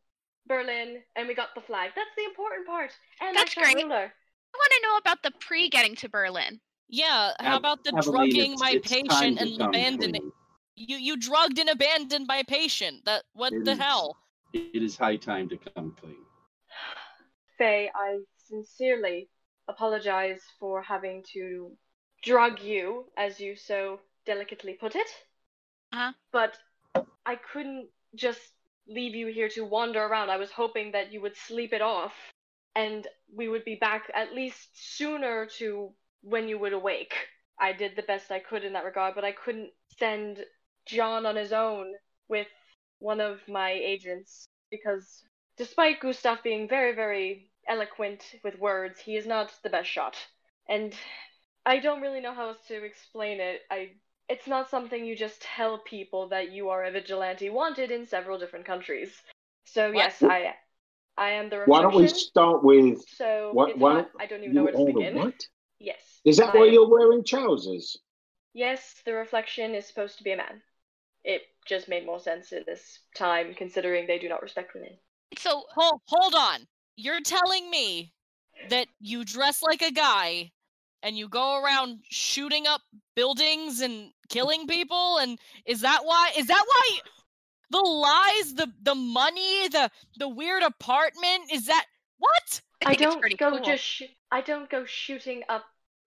[0.49, 1.91] Berlin and we got the flag.
[1.95, 2.91] That's the important part.
[3.21, 3.77] And That's I great.
[3.77, 3.95] Ruler.
[3.95, 6.61] I want to know about the pre getting to Berlin.
[6.89, 10.21] Yeah, how Av- about the Aveline, drugging it's- my it's patient and abandoning?
[10.23, 10.33] clean.
[10.77, 13.05] You you drugged and abandoned my patient.
[13.07, 14.17] That what It the is- hell?
[14.53, 16.25] It is high time to come clean.
[17.59, 19.29] Faye, I sincerely
[19.69, 21.77] apologize for having to
[22.23, 25.09] drug you, as you so delicately put it.
[25.93, 26.13] Uh-huh.
[26.33, 26.59] But
[27.25, 28.53] I couldn't just
[28.87, 30.31] leave you here to wander around.
[30.31, 32.15] I was hoping that you would sleep it off
[32.77, 37.15] and we would be back at least sooner to when you would awake.
[37.59, 40.45] I did the best I could in that regard, but I couldn't send
[40.85, 41.95] John on his own
[42.29, 42.49] with
[42.99, 45.23] one of my agents because
[45.57, 50.17] despite Gustav being very, very eloquent with words, he is not the best shot.
[50.69, 50.95] And
[51.65, 53.63] I don't really know how else to explain it.
[53.71, 53.91] I
[54.29, 58.39] it's not something you just tell people that you are a vigilante wanted in several
[58.39, 59.11] different countries.
[59.65, 59.97] So What?
[59.99, 60.55] yes, I
[61.17, 63.71] I am the Why don't we start with So what?
[63.71, 65.15] it's Why not, I don't even know where to begin.
[65.17, 65.35] what?
[65.79, 66.21] Yes.
[66.25, 67.97] Is that I- why you're wearing trousers?
[68.55, 70.63] Yes, the reflection is supposed to be a man.
[71.25, 74.97] It just made more sense in this time, considering they do not respect women.
[75.37, 76.67] So Hold hold on.
[76.97, 78.15] You're telling me
[78.71, 80.53] that you dress like a guy
[81.03, 82.81] and you go around shooting up
[83.15, 86.99] buildings and killing people and is that why is that why
[87.71, 91.85] the lies the the money the the weird apartment is that
[92.19, 93.61] what I I, don't go cool.
[93.65, 95.65] just sh- I don't go shooting up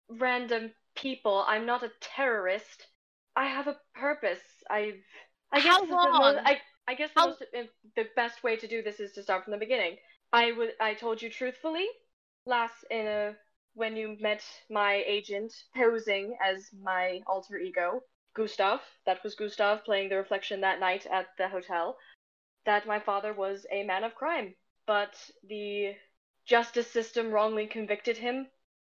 [0.09, 1.43] random people.
[1.47, 2.87] I'm not a terrorist.
[3.35, 4.41] I have a purpose.
[4.69, 5.03] I've
[5.51, 6.19] I guess How the, the long?
[6.35, 7.63] mo- I I guess the most uh,
[7.95, 9.97] the best way to do this is to start from the beginning.
[10.33, 11.87] I would I told you truthfully
[12.45, 13.35] last in a
[13.75, 18.03] when you met my agent posing as my alter ego
[18.35, 18.81] Gustav.
[19.05, 21.97] That was Gustav playing the reflection that night at the hotel.
[22.65, 24.55] That my father was a man of crime,
[24.89, 25.95] but the
[26.47, 28.47] justice system wrongly convicted him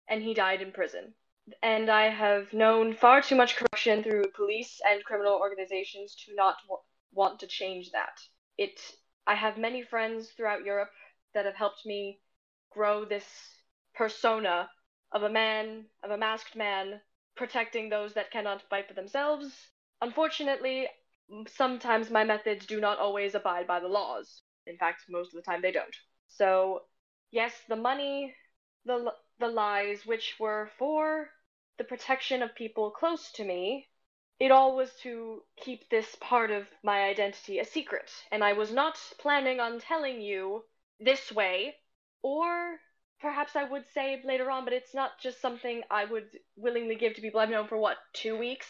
[0.08, 1.12] and he died in prison.
[1.60, 6.58] And I have known far too much corruption through police and criminal organizations to not
[6.68, 6.80] w-
[7.12, 8.16] want to change that.
[8.56, 8.78] It
[9.26, 10.92] I have many friends throughout Europe
[11.34, 12.20] that have helped me
[12.70, 13.26] grow this
[13.92, 14.70] persona
[15.10, 17.00] of a man, of a masked man
[17.34, 19.52] protecting those that cannot fight for themselves.
[20.00, 20.86] Unfortunately,
[21.48, 24.42] sometimes my methods do not always abide by the laws.
[24.68, 25.96] In fact, most of the time they don't.
[26.28, 26.82] So,
[27.30, 28.34] yes, the money,
[28.84, 31.30] the the lies, which were for
[31.78, 33.88] the protection of people close to me,
[34.40, 38.10] it all was to keep this part of my identity a secret.
[38.30, 40.64] And I was not planning on telling you
[41.00, 41.76] this way,
[42.22, 42.78] or
[43.20, 47.14] perhaps I would say later on, but it's not just something I would willingly give
[47.14, 48.66] to people I've known for what, two weeks?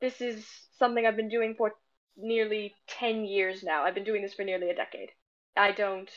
[0.00, 0.46] This is
[0.78, 1.74] something I've been doing for
[2.16, 3.84] nearly 10 years now.
[3.84, 5.10] I've been doing this for nearly a decade.
[5.58, 6.10] I don't.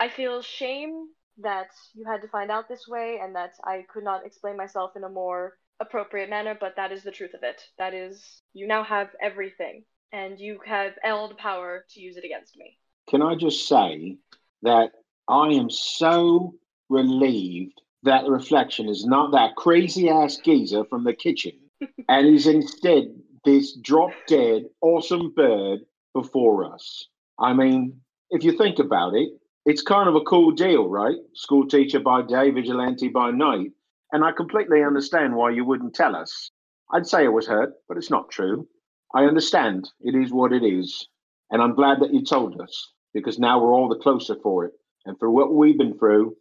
[0.00, 1.06] I feel shame
[1.38, 4.92] that you had to find out this way and that I could not explain myself
[4.96, 7.62] in a more appropriate manner, but that is the truth of it.
[7.78, 12.24] That is, you now have everything, and you have all the power to use it
[12.24, 12.78] against me.
[13.08, 14.18] Can I just say
[14.62, 14.92] that
[15.28, 16.54] I am so
[16.88, 21.52] relieved that the reflection is not that crazy ass geezer from the kitchen
[22.08, 23.04] and is instead
[23.44, 25.80] this drop dead awesome bird
[26.14, 27.08] before us.
[27.38, 28.01] I mean,
[28.32, 29.28] if you think about it,
[29.64, 31.16] it's kind of a cool deal, right?
[31.34, 33.70] School teacher by day, vigilante by night.
[34.10, 36.50] And I completely understand why you wouldn't tell us.
[36.92, 38.66] I'd say I was hurt, but it's not true.
[39.14, 39.88] I understand.
[40.00, 41.06] It is what it is.
[41.50, 44.72] And I'm glad that you told us because now we're all the closer for it.
[45.04, 46.36] And for what we've been through,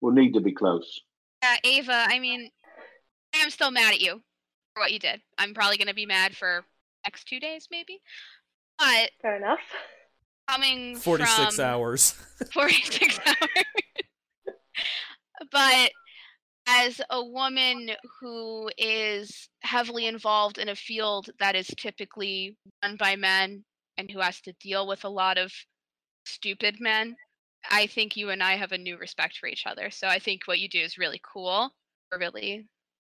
[0.00, 1.00] we'll need to be close.
[1.42, 2.50] Yeah, Ava, I mean,
[3.34, 4.22] I'm still mad at you
[4.72, 5.20] for what you did.
[5.38, 6.64] I'm probably gonna be mad for
[7.04, 8.00] next two days, maybe.
[8.78, 9.60] But Fair enough.
[10.48, 12.14] Coming 46 from hours.
[12.52, 13.64] 46 hours.
[15.50, 15.90] but
[16.66, 23.16] as a woman who is heavily involved in a field that is typically run by
[23.16, 23.64] men
[23.98, 25.52] and who has to deal with a lot of
[26.24, 27.14] stupid men,
[27.70, 29.90] I think you and I have a new respect for each other.
[29.90, 31.70] So I think what you do is really cool,
[32.18, 32.66] really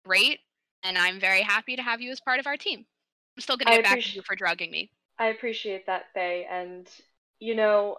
[0.04, 0.40] great,
[0.84, 2.84] and I'm very happy to have you as part of our team.
[3.36, 4.90] I'm still gonna I get back at appreci- you for drugging me.
[5.18, 6.88] I appreciate that, Faye, and
[7.40, 7.96] you know,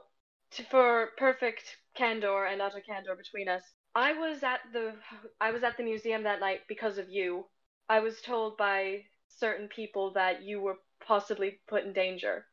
[0.51, 1.63] to, for perfect
[1.95, 3.63] candor and utter candor between us,
[3.95, 4.93] I was at the
[5.41, 7.45] I was at the museum that night because of you.
[7.87, 12.45] I was told by certain people that you were possibly put in danger,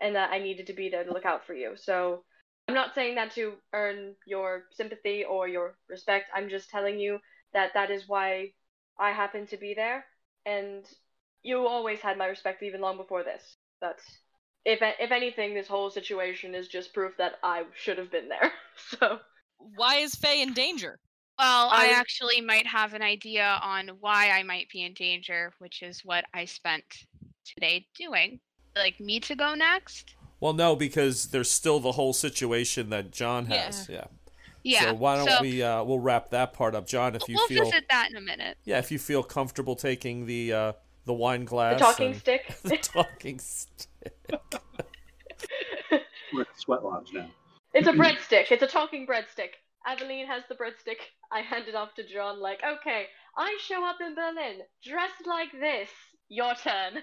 [0.00, 1.72] and that I needed to be there to look out for you.
[1.76, 2.24] So
[2.68, 6.26] I'm not saying that to earn your sympathy or your respect.
[6.34, 7.18] I'm just telling you
[7.52, 8.52] that that is why
[8.98, 10.04] I happened to be there,
[10.44, 10.84] and
[11.42, 13.56] you always had my respect even long before this.
[13.80, 14.04] That's
[14.66, 18.52] if if anything, this whole situation is just proof that I should have been there.
[19.00, 19.20] So
[19.56, 20.98] Why is Faye in danger?
[21.38, 25.52] Well, I I actually might have an idea on why I might be in danger,
[25.60, 26.84] which is what I spent
[27.46, 28.40] today doing.
[28.76, 30.14] Like me to go next?
[30.40, 33.64] well, no, because there's still the whole situation that John Yeah.
[33.64, 33.88] has.
[33.88, 34.04] Yeah.
[34.62, 34.90] Yeah.
[34.90, 37.14] So why don't so we uh, we'll wrap that part up, John?
[37.14, 38.58] If you we'll feel visit that in a minute.
[38.64, 40.72] yeah, if you feel comfortable taking the uh,
[41.06, 42.56] the wine glass, the glass, talking and- stick.
[42.62, 43.88] the talking stick.
[46.32, 47.28] We're at the sweat lodge now.
[47.72, 48.50] it's a breadstick.
[48.50, 49.50] It's a talking breadstick.
[49.86, 50.98] Aveline has the breadstick.
[51.32, 52.40] I hand it off to John.
[52.40, 55.88] Like, okay, I show up in Berlin dressed like this.
[56.28, 57.02] Your turn.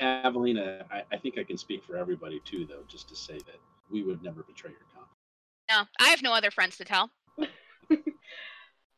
[0.00, 3.58] Avelina, I, I think I can speak for everybody too, though, just to say that
[3.90, 5.18] we would never betray your confidence.
[5.68, 7.10] No, I have no other friends to tell.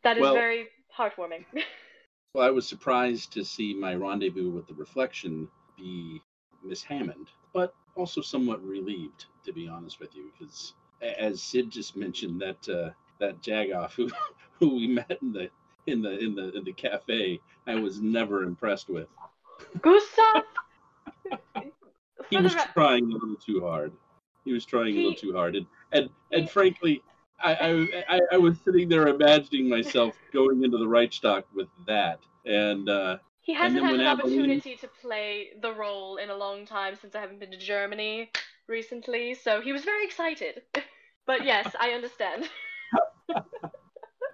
[0.04, 1.46] That is Well- very heartwarming.
[2.34, 6.20] Well, I was surprised to see my rendezvous with the reflection be
[6.64, 11.94] Miss Hammond, but also somewhat relieved, to be honest with you, because as Sid just
[11.94, 14.10] mentioned, that uh, that Jagoff who
[14.58, 15.48] who we met in the
[15.86, 19.08] in the in the in the cafe, I was never impressed with.
[19.80, 20.42] Gustav.
[22.30, 23.92] He was trying a little too hard.
[24.44, 27.02] He was trying a little too hard, and and, and he- frankly,
[27.42, 32.88] I, I I was sitting there imagining myself going into the Reichstag with that, and
[32.88, 37.14] uh, He hasn't had an opportunity to play the role in a long time since
[37.14, 38.30] I haven't been to Germany
[38.68, 40.62] recently, so he was very excited.
[41.26, 42.48] but yes, I understand.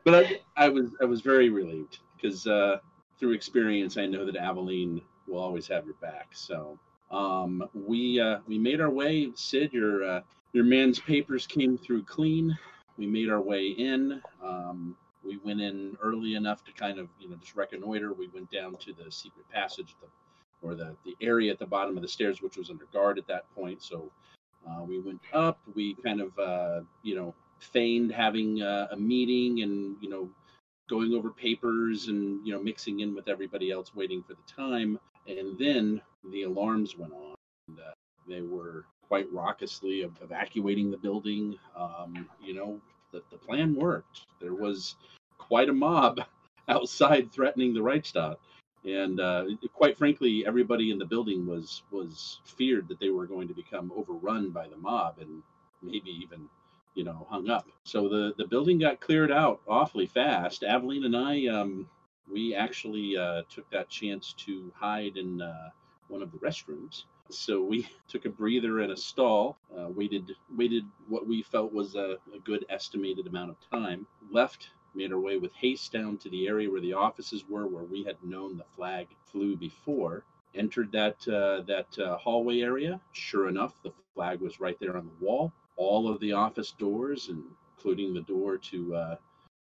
[0.04, 2.78] but I, I was I was very relieved because uh,
[3.18, 6.28] through experience I know that Aveline will always have your back.
[6.32, 6.78] So
[7.10, 9.30] um, we uh, we made our way.
[9.34, 10.20] Sid, your uh,
[10.52, 12.56] your man's papers came through clean.
[13.00, 14.20] We made our way in.
[14.44, 18.12] Um, we went in early enough to kind of you know just reconnoiter.
[18.12, 21.96] We went down to the secret passage, the, or the the area at the bottom
[21.96, 23.82] of the stairs, which was under guard at that point.
[23.82, 24.10] So
[24.68, 25.58] uh, we went up.
[25.74, 30.28] We kind of uh, you know feigned having uh, a meeting and you know
[30.90, 34.98] going over papers and you know mixing in with everybody else waiting for the time
[35.26, 36.00] and then
[36.32, 37.34] the alarms went on
[37.68, 37.92] and uh,
[38.26, 42.80] they were quite raucously ev- evacuating the building um, you know
[43.12, 44.94] the, the plan worked there was
[45.38, 46.20] quite a mob
[46.68, 48.36] outside threatening the reichstag
[48.84, 49.44] and uh,
[49.74, 53.92] quite frankly everybody in the building was was feared that they were going to become
[53.96, 55.42] overrun by the mob and
[55.82, 56.48] maybe even
[56.94, 57.68] you know, hung up.
[57.84, 60.62] So the the building got cleared out awfully fast.
[60.64, 61.88] Aveline and I, um,
[62.30, 65.70] we actually uh, took that chance to hide in uh,
[66.08, 67.04] one of the restrooms.
[67.32, 71.94] So we took a breather in a stall, uh, waited waited what we felt was
[71.94, 74.06] a, a good estimated amount of time.
[74.30, 77.84] Left, made our way with haste down to the area where the offices were, where
[77.84, 80.24] we had known the flag flew before.
[80.54, 83.00] Entered that uh, that uh, hallway area.
[83.12, 87.30] Sure enough, the flag was right there on the wall all of the office doors,
[87.30, 89.16] including the door to uh,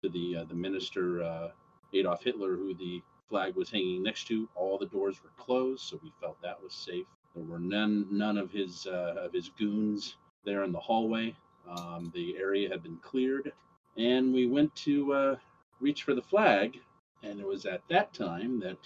[0.01, 1.49] to the uh, the minister uh,
[1.93, 4.47] Adolf Hitler, who the flag was hanging next to.
[4.55, 7.05] All the doors were closed, so we felt that was safe.
[7.37, 11.35] There were none none of his uh, of his goons there in the hallway.
[11.69, 13.51] Um, the area had been cleared,
[13.95, 15.35] and we went to uh,
[15.79, 16.79] reach for the flag.
[17.21, 18.77] And it was at that time that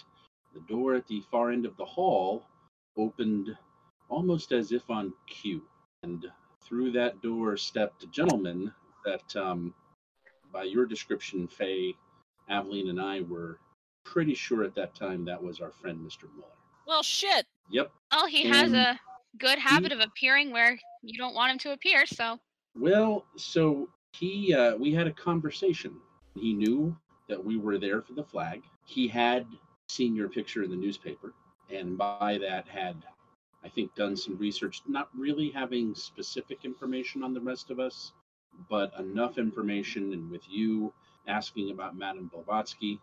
[0.52, 2.44] the door at the far end of the hall
[2.98, 3.56] opened
[4.10, 5.62] almost as if on cue.
[6.02, 6.30] And
[6.60, 8.72] through that door stepped a gentleman
[9.04, 9.74] that, um,
[10.52, 11.94] by your description, Faye,
[12.50, 13.58] Aveline, and I were
[14.04, 16.24] pretty sure at that time that was our friend, Mr.
[16.34, 16.52] Muller.
[16.86, 17.46] Well, shit.
[17.72, 17.90] Yep.
[18.12, 18.98] Well, he has a
[19.38, 22.38] good habit of appearing where you don't want him to appear, so
[22.78, 25.96] Well, so he, uh, we had a conversation.
[26.34, 26.96] He knew
[27.28, 28.62] that we were there for the flag.
[28.84, 29.46] He had
[29.88, 31.32] seen your picture in the newspaper,
[31.70, 32.96] and by that had,
[33.64, 38.12] I think, done some research, not really having specific information on the rest of us,
[38.68, 40.92] but enough information, and with you
[41.26, 43.00] asking about Madame Blavatsky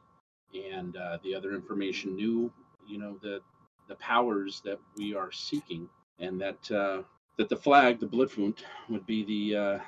[0.54, 2.52] and uh, the other information, knew,
[2.88, 3.42] you know, the
[3.90, 7.02] the powers that we are seeking, and that uh,
[7.38, 8.56] that the flag, the Blutfahne,
[8.88, 9.80] would be the uh,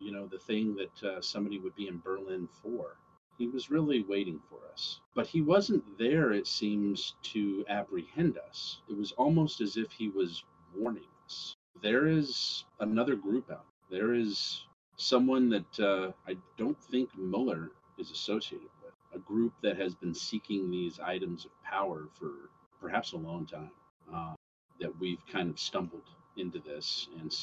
[0.00, 2.96] you know the thing that uh, somebody would be in Berlin for.
[3.38, 6.32] He was really waiting for us, but he wasn't there.
[6.32, 8.80] It seems to apprehend us.
[8.90, 10.44] It was almost as if he was
[10.76, 11.54] warning us.
[11.80, 13.66] There is another group out.
[13.90, 14.64] There is
[14.96, 18.92] someone that uh, I don't think Muller is associated with.
[19.14, 23.70] A group that has been seeking these items of power for perhaps a long time.
[24.12, 24.34] Uh,
[24.80, 27.34] that we've kind of stumbled into this and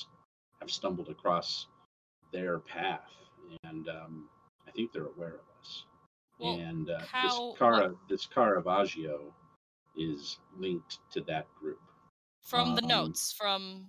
[0.61, 1.67] have stumbled across
[2.31, 3.11] their path,
[3.63, 4.29] and um,
[4.67, 5.83] I think they're aware of us.
[6.39, 9.33] Well, and uh, how- this Cara, this Caravaggio,
[9.97, 11.79] is linked to that group.
[12.41, 13.87] From the Um, notes from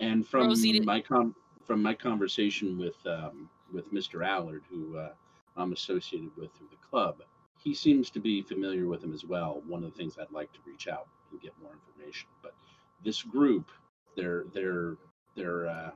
[0.00, 1.34] And from Rosie my com-
[1.64, 4.24] from my conversation with um, with Mr.
[4.26, 5.12] Allard, who uh,
[5.56, 7.22] I'm associated with through the club,
[7.64, 9.62] he seems to be familiar with him as well.
[9.66, 12.28] One of the things I'd like to reach out and get more information.
[12.42, 12.54] But
[13.02, 13.70] this group,
[14.16, 14.96] they're they're
[15.34, 15.90] they're uh,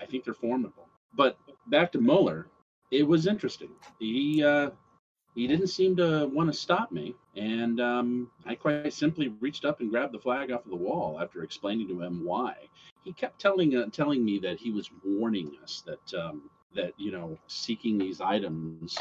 [0.00, 0.86] I, think they're formidable.
[1.14, 2.46] But back to Mueller,
[2.90, 3.70] it was interesting.
[3.98, 4.70] He uh,
[5.34, 9.80] he didn't seem to want to stop me, and um, I quite simply reached up
[9.80, 12.54] and grabbed the flag off of the wall after explaining to him why.
[13.02, 17.12] He kept telling uh, telling me that he was warning us that um, that you
[17.12, 18.98] know seeking these items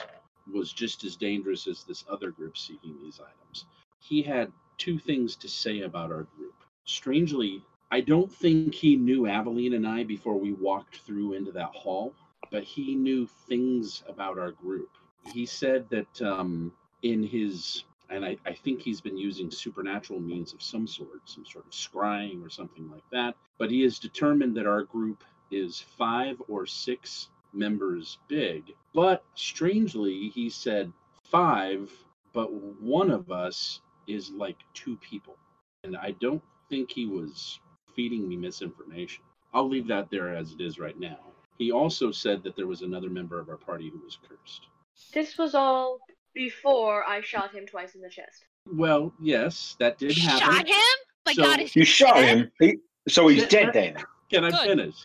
[0.52, 3.66] was just as dangerous as this other group seeking these items.
[4.00, 6.56] He had two things to say about our group.
[6.86, 11.74] Strangely, I don't think he knew Aveline and I before we walked through into that
[11.76, 12.14] hall,
[12.52, 14.90] but he knew things about our group.
[15.34, 16.72] He said that um,
[17.02, 21.46] in his, and I, I think he's been using supernatural means of some sort, some
[21.46, 25.80] sort of scrying or something like that, but he has determined that our group is
[25.98, 28.76] five or six members big.
[28.94, 30.92] But strangely, he said
[31.24, 31.92] five,
[32.34, 35.36] but one of us is like two people.
[35.84, 37.60] And I don't think he was
[37.96, 39.24] feeding me misinformation.
[39.54, 41.20] I'll leave that there as it is right now.
[41.58, 44.68] He also said that there was another member of our party who was cursed.
[45.14, 46.00] This was all
[46.34, 48.46] before I shot him twice in the chest.
[48.72, 50.40] Well, yes, that did happen.
[50.54, 50.96] Shot him?
[51.26, 52.78] My So- God, You shot him, he,
[53.08, 53.98] so he's dead then.
[54.32, 54.68] Can I Good.
[54.68, 54.96] finish?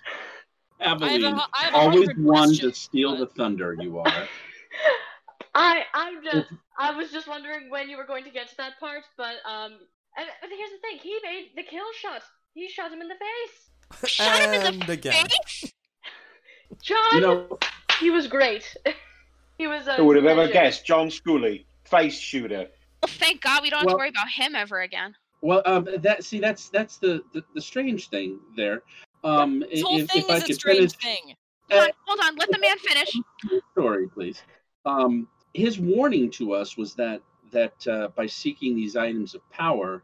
[0.84, 3.76] I have a, Aveline, hu- I have always hundred one to questions, steal the thunder,
[3.80, 4.28] you are.
[5.54, 8.78] I I'm just I was just wondering when you were going to get to that
[8.78, 9.72] part, but um,
[10.16, 12.22] and, but here's the thing: he made the kill shot.
[12.54, 13.70] He shot him in the face.
[14.06, 15.26] Shot him in the again.
[15.26, 15.72] face?
[16.82, 17.58] John, You know,
[18.00, 18.76] he was great.
[19.58, 19.86] he was.
[19.86, 20.84] A Who would have ever guessed?
[20.84, 22.66] John Schooley, face shooter.
[23.02, 25.14] Well, thank God we don't have to worry about him ever again.
[25.42, 28.82] well, um, that see, that's that's the the, the strange thing there.
[29.24, 31.36] Um, This whole if, thing if is a strange finish thing.
[31.70, 32.36] Hold on, hold on.
[32.36, 33.18] Let the man finish.
[33.72, 34.42] story, please.
[34.84, 37.22] Um, his warning to us was that
[37.52, 40.02] that uh, by seeking these items of power,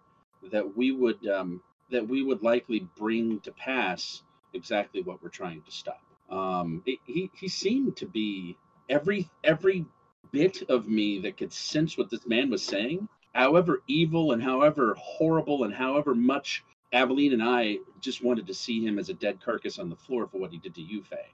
[0.51, 1.61] that we would um,
[1.91, 4.23] that we would likely bring to pass
[4.55, 6.03] exactly what we're trying to stop.
[6.31, 8.57] Um, it, he he seemed to be
[8.89, 9.85] every every
[10.31, 13.09] bit of me that could sense what this man was saying.
[13.35, 18.84] However evil and however horrible and however much Aveline and I just wanted to see
[18.84, 21.30] him as a dead carcass on the floor for what he did to you, Faye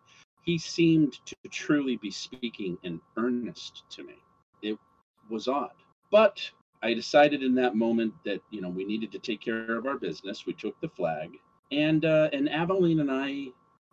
[0.46, 4.14] he seemed to truly be speaking in earnest to me.
[4.62, 4.78] It
[5.28, 5.72] was odd.
[6.10, 6.40] But
[6.82, 9.98] I decided in that moment that, you know, we needed to take care of our
[9.98, 10.46] business.
[10.46, 11.32] We took the flag.
[11.72, 13.48] And uh, and Aveline and I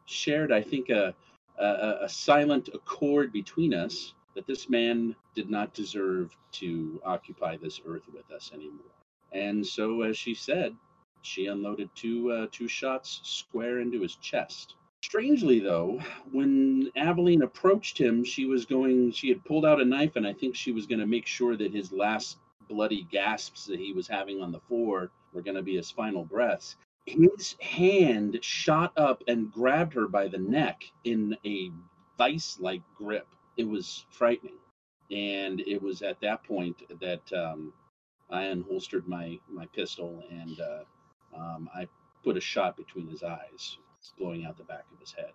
[0.05, 1.15] shared, I think, a,
[1.57, 7.81] a, a silent accord between us that this man did not deserve to occupy this
[7.87, 8.93] earth with us anymore.
[9.31, 10.75] And so, as she said,
[11.25, 14.75] she unloaded two uh, two shots square into his chest.
[15.03, 15.99] Strangely, though,
[16.31, 20.31] when Aveline approached him, she was going, she had pulled out a knife, and I
[20.31, 22.37] think she was going to make sure that his last
[22.69, 26.23] bloody gasps that he was having on the floor were going to be his final
[26.23, 26.77] breaths.
[27.05, 31.69] His hand shot up and grabbed her by the neck in a
[32.17, 33.27] vice like grip.
[33.57, 34.57] It was frightening.
[35.11, 37.73] And it was at that point that um,
[38.29, 40.83] I unholstered my, my pistol and uh,
[41.35, 41.87] um, I
[42.23, 43.77] put a shot between his eyes
[44.17, 45.31] blowing out the back of his head.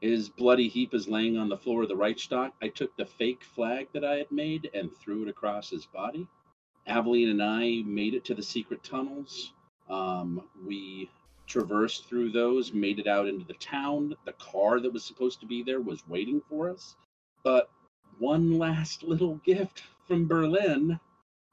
[0.00, 2.52] His bloody heap is laying on the floor of the Reichstag.
[2.60, 6.26] I took the fake flag that I had made and threw it across his body.
[6.86, 9.52] Aveline and I made it to the secret tunnels.
[9.88, 11.10] Um, we
[11.46, 14.16] traversed through those, made it out into the town.
[14.24, 16.96] The car that was supposed to be there was waiting for us.
[17.44, 17.70] But
[18.18, 20.98] one last little gift from Berlin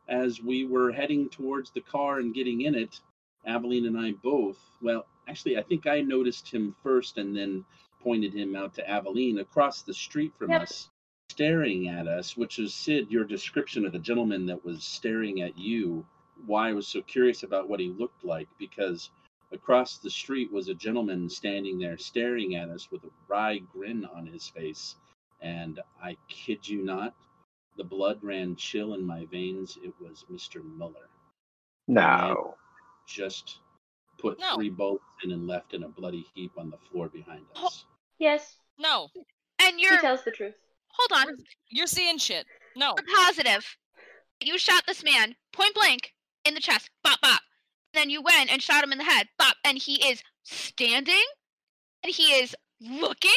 [0.08, 3.00] as we were heading towards the car and getting in it,
[3.46, 7.66] Aveline and I both, well, actually, I think I noticed him first and then
[8.02, 10.62] pointed him out to Aveline across the street from Yep.
[10.64, 10.90] us,
[11.30, 15.58] staring at us, which is Sid, your description of the gentleman that was staring at
[15.58, 16.06] you.
[16.46, 19.10] Why I was so curious about what he looked like, because
[19.52, 24.06] across the street was a gentleman standing there staring at us with a wry grin
[24.06, 24.96] on his face.
[25.42, 27.14] And I kid you not,
[27.78, 29.78] the blood ran chill in my veins.
[29.84, 30.64] It was Mr.
[30.64, 31.10] Muller.
[31.88, 32.56] No.
[33.10, 33.57] Just
[34.20, 34.55] put No.
[34.55, 37.86] three bullets in and left in a bloody heap on the floor behind us.
[38.20, 39.10] Yes, No,
[39.60, 40.55] And you're tells the truth.
[40.89, 41.36] hold on.
[41.70, 42.45] you're seeing shit.
[42.76, 42.93] No.
[42.97, 43.66] We're positive.
[44.41, 46.14] You shot this man point blank
[46.45, 46.89] in the chest.
[47.03, 47.41] Bop bop.
[47.93, 49.28] Then you went and shot him in the head.
[49.38, 49.55] Bop.
[49.66, 51.24] And he is standing.
[52.03, 53.32] And he is looking.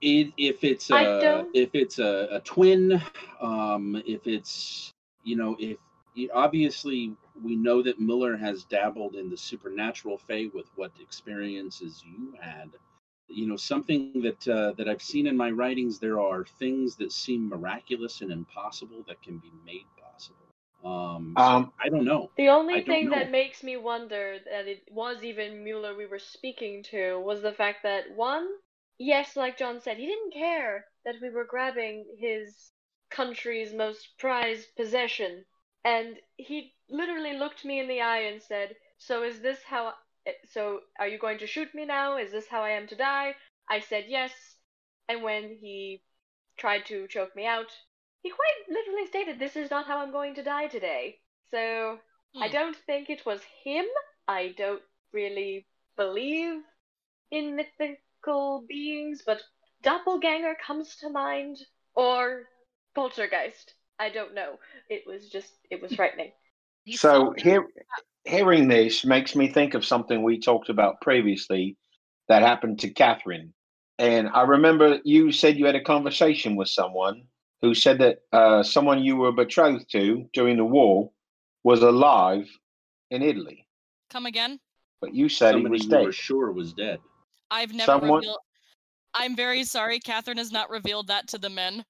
[0.00, 3.02] It, if it's a if it's a, a twin,
[3.42, 4.90] um, if it's
[5.24, 5.89] you know if y-
[6.34, 12.34] obviously we know that Mueller has dabbled in the supernatural Faye with what experiences you
[12.40, 12.70] had.
[13.28, 15.98] You know something that uh, that I've seen in my writings.
[15.98, 20.36] There are things that seem miraculous and impossible that can be made possible.
[20.84, 22.30] Um, so Um, I don't know.
[22.36, 23.10] The only thing know.
[23.10, 27.52] that makes me wonder that it was even Mueller we were speaking to was the
[27.52, 28.48] fact that one,
[28.98, 32.72] yes, like John said, he didn't care that we were grabbing his
[33.10, 35.44] country's most prized possession,
[35.84, 39.94] and he literally looked me in the eye and said, "So is this how?
[40.44, 42.16] So are you going to shoot me now?
[42.16, 43.36] Is this how I am to die?"
[43.68, 44.56] I said yes,
[45.08, 46.02] and when he
[46.56, 47.70] tried to choke me out,
[48.22, 51.20] he quite literally stated, "This is not how I'm going to die today."
[51.50, 52.00] So
[52.36, 52.52] I Hmm.
[52.52, 53.86] don't think it was him.
[54.28, 55.66] I don't really
[55.96, 56.62] believe
[57.30, 59.42] in mythical beings, but
[59.82, 61.58] doppelganger comes to mind,
[61.94, 62.48] or
[62.94, 63.74] poltergeist.
[64.00, 64.58] I don't know.
[64.88, 66.32] It was just, it was frightening.
[66.84, 67.66] He So saw- hear,
[68.24, 71.76] hearing this makes me think of something we talked about previously
[72.28, 73.52] that happened to Catherine.
[73.98, 77.24] And I remember you said you had a conversation with someone
[77.60, 81.10] who said that uh, someone you were betrothed to during the war
[81.62, 82.48] was alive
[83.10, 83.66] in Italy,
[84.08, 84.58] Come again?
[85.02, 86.04] but you said Somebody he was you dead.
[86.06, 87.00] were sure was dead.
[87.50, 88.38] I've never Someone- revealed.
[89.12, 89.98] I'm very sorry.
[89.98, 91.84] Catherine has not revealed that to the men.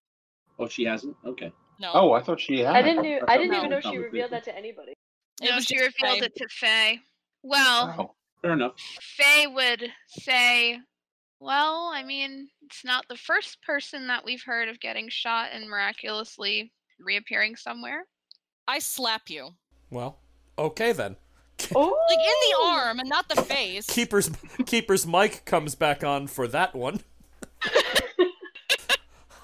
[0.59, 1.15] Oh, she hasn't.
[1.25, 1.53] Okay.
[1.81, 1.91] No.
[1.95, 2.77] Oh, I thought she had.
[2.77, 4.93] I didn't, knew, I didn't even know she revealed that to anybody.
[5.43, 6.27] No, she revealed Faye.
[6.27, 7.01] it to Faye.
[7.43, 8.15] Well, Oh.
[8.43, 8.73] Fair enough.
[9.01, 10.79] Faye would say,
[11.41, 15.69] well, I mean, it's not the first person that we've heard of getting shot and
[15.69, 18.05] miraculously reappearing somewhere.
[18.69, 19.51] I slap you.
[19.91, 20.19] Well,
[20.59, 21.17] okay then.
[21.77, 23.87] Oh, Like in the arm and not the face.
[23.87, 24.31] Keeper's
[24.65, 27.01] Keeper's mic comes back on for that one.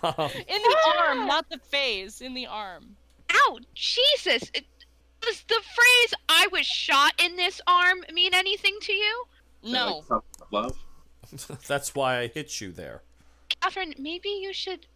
[0.05, 2.21] In the arm, not the face.
[2.21, 2.97] In the arm.
[3.33, 4.51] Ow, Jesus!
[4.55, 4.67] It,
[5.21, 9.25] does the phrase "I was shot in this arm" mean anything to you,
[9.63, 10.05] No.
[10.09, 10.23] Like
[10.53, 10.79] love.
[11.67, 13.03] that's why I hit you there.
[13.61, 13.95] Catherine?
[13.99, 14.87] Maybe you should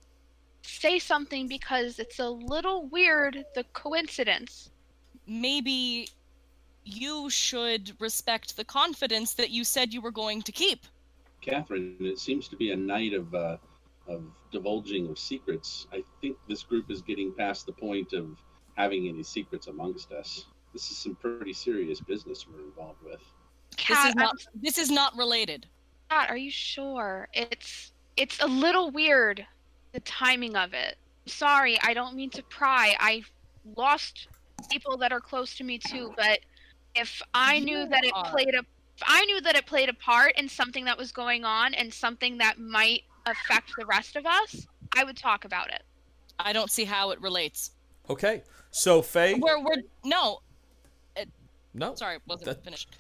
[0.63, 3.45] say something because it's a little weird.
[3.55, 4.71] The coincidence.
[5.27, 6.09] Maybe
[6.85, 10.87] you should respect the confidence that you said you were going to keep.
[11.41, 13.57] Catherine, it seems to be a night of uh,
[14.11, 15.87] of divulging of secrets.
[15.93, 18.37] I think this group is getting past the point of
[18.75, 20.47] having any secrets amongst us.
[20.73, 23.21] This is some pretty serious business we're involved with.
[23.89, 25.67] This is not this is not related.
[26.11, 27.29] Cat, are you sure?
[27.33, 29.47] It's it's a little weird.
[29.93, 30.97] The timing of it.
[31.27, 32.97] Sorry, I don't mean to pry.
[32.99, 33.23] I
[33.77, 34.29] lost
[34.71, 36.41] people that are close to me too, but
[36.95, 39.95] if I knew You that it played a if I knew that it played a
[39.95, 44.27] part in something that was going on and something that might affect the rest of
[44.27, 44.67] us,
[44.97, 45.83] I would talk about it.
[46.39, 47.73] I don't see how it relates.
[48.09, 49.35] Okay, so Faye.
[49.35, 50.41] We're we're no,
[51.75, 52.97] No, sorry, wasn't That- finished.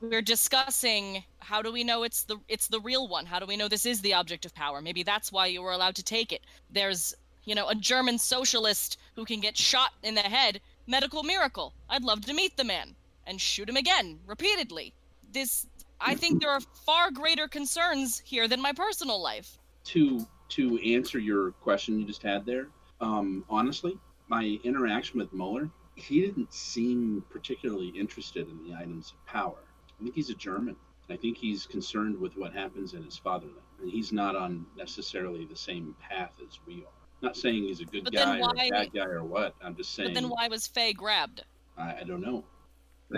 [0.00, 3.24] We're discussing how do we know it's the it's the real one?
[3.24, 4.80] How do we know this is the object of power?
[4.82, 6.40] Maybe that's why you were allowed to take it.
[6.70, 10.60] There's, you know, a German socialist who can get shot in the head.
[10.88, 11.72] Medical miracle.
[11.88, 12.96] I'd love to meet the man
[13.28, 14.92] and shoot him again repeatedly.
[15.30, 15.68] This
[16.04, 19.58] I think there are far greater concerns here than my personal life.
[19.84, 22.68] To to answer your question you just had there,
[23.00, 23.98] um, honestly,
[24.28, 29.58] my interaction with Mueller, he didn't seem particularly interested in the items of power.
[29.88, 30.76] I think he's a German.
[31.10, 35.44] I think he's concerned with what happens in his fatherland, and he's not on necessarily
[35.44, 37.02] the same path as we are.
[37.22, 39.54] Not saying he's a good But then guy or a bad guy or what.
[39.62, 40.10] I'm just saying.
[40.10, 41.44] But then why was Faye grabbed?
[41.78, 42.44] I, I don't know.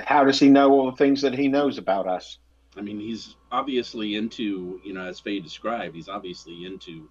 [0.05, 2.39] How does he know all the things that he knows about us?
[2.77, 7.09] I mean, he's obviously into, you know, as Faye described, he's obviously into,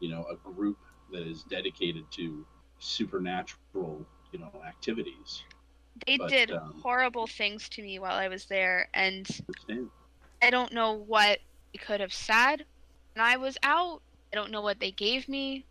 [0.00, 0.78] you know, a group
[1.12, 2.44] that is dedicated to
[2.78, 5.42] supernatural you know activities.
[6.06, 9.90] They But, did um, horrible things to me while I was there, and Understand?
[10.42, 11.38] I don't know what
[11.72, 12.64] they could have said
[13.14, 14.02] when I was out.
[14.32, 15.64] I don't know what they gave me.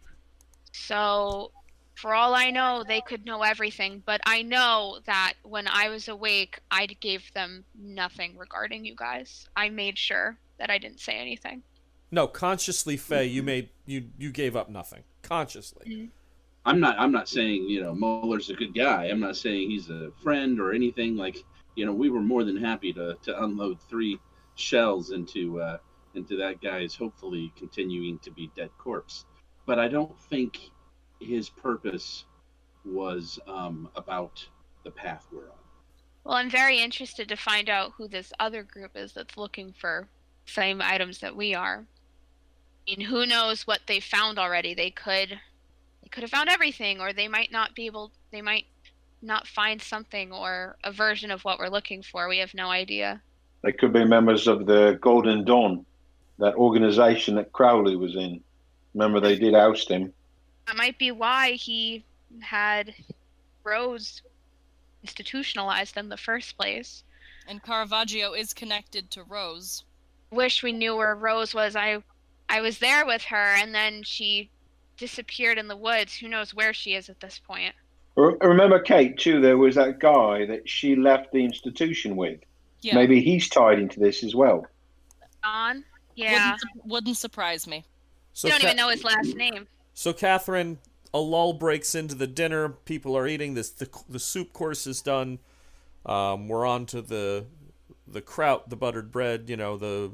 [0.72, 1.52] So,
[1.96, 4.04] for all I know, they could know everything.
[4.06, 9.48] But I know that when I was awake, I gave them nothing regarding you guys.
[9.56, 11.64] I made sure that I didn't say anything.
[12.12, 16.12] No, consciously, Faye, you made you you gave up nothing consciously.
[16.66, 16.98] I'm not.
[17.00, 19.06] I'm not saying you know Muller's a good guy.
[19.06, 21.16] I'm not saying he's a friend or anything.
[21.18, 21.43] Like
[21.76, 24.20] you know, we were more than happy to to unload three
[24.56, 25.78] shells into uh,
[26.14, 29.26] into that guy's hopefully continuing to be dead corpse.
[29.66, 30.70] But I don't think
[31.20, 32.26] his purpose
[32.86, 34.45] was um, about
[34.84, 35.57] the path we're on.
[36.24, 40.07] Well, I'm very interested to find out who this other group is that's looking for
[40.45, 41.86] same items that we are.
[42.88, 44.74] I mean, who knows what they found already?
[44.74, 48.66] They could they could have found everything or they might not be able they might
[49.22, 52.28] not find something or a version of what we're looking for.
[52.28, 53.22] We have no idea.
[53.63, 55.86] They could be members of the Golden Dawn,
[56.38, 58.41] that organization that Crowley was in.
[58.93, 60.13] Remember, they did oust him.
[60.68, 62.03] That might be why he
[62.41, 62.93] had
[63.63, 64.22] Rose
[65.03, 67.03] institutionalized in the first place.
[67.47, 69.84] And Caravaggio is connected to Rose.
[70.32, 71.76] wish we knew where Rose was.
[71.76, 72.01] I
[72.49, 74.49] I was there with her and then she
[74.97, 76.16] disappeared in the woods.
[76.16, 77.74] Who knows where she is at this point?
[78.16, 82.39] Remember, Kate, too, there was that guy that she left the institution with.
[82.82, 82.95] Yeah.
[82.95, 84.66] Maybe he's tied into this as well.
[85.43, 85.84] On?
[86.16, 86.51] Yeah.
[86.51, 87.84] Wouldn't, wouldn't surprise me.
[88.34, 89.68] So you don't Ca- even know his last name.
[89.96, 90.78] So Catherine,
[91.14, 92.70] a lull breaks into the dinner.
[92.70, 93.54] People are eating.
[93.54, 95.39] This the, the soup course is done.
[96.06, 97.46] Um, we're on to the
[98.06, 99.50] the kraut, the buttered bread.
[99.50, 100.12] You know the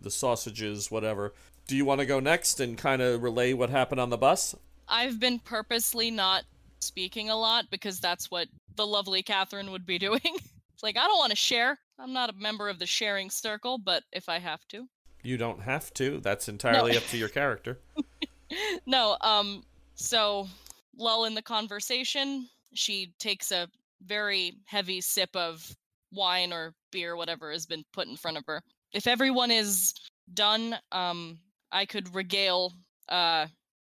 [0.00, 1.34] the sausages, whatever.
[1.66, 4.54] Do you want to go next and kind of relay what happened on the bus?
[4.88, 6.44] I've been purposely not
[6.80, 10.20] speaking a lot because that's what the lovely Catherine would be doing.
[10.24, 11.78] it's like I don't want to share.
[11.98, 14.88] I'm not a member of the sharing circle, but if I have to.
[15.22, 16.20] You don't have to.
[16.20, 17.80] That's entirely up to your character.
[18.86, 19.62] no, um
[19.94, 20.48] so
[20.96, 23.68] lull in the conversation, she takes a
[24.04, 25.76] very heavy sip of
[26.12, 28.62] wine or beer whatever has been put in front of her.
[28.92, 29.94] If everyone is
[30.32, 31.38] done, um
[31.72, 32.72] I could regale
[33.08, 33.46] uh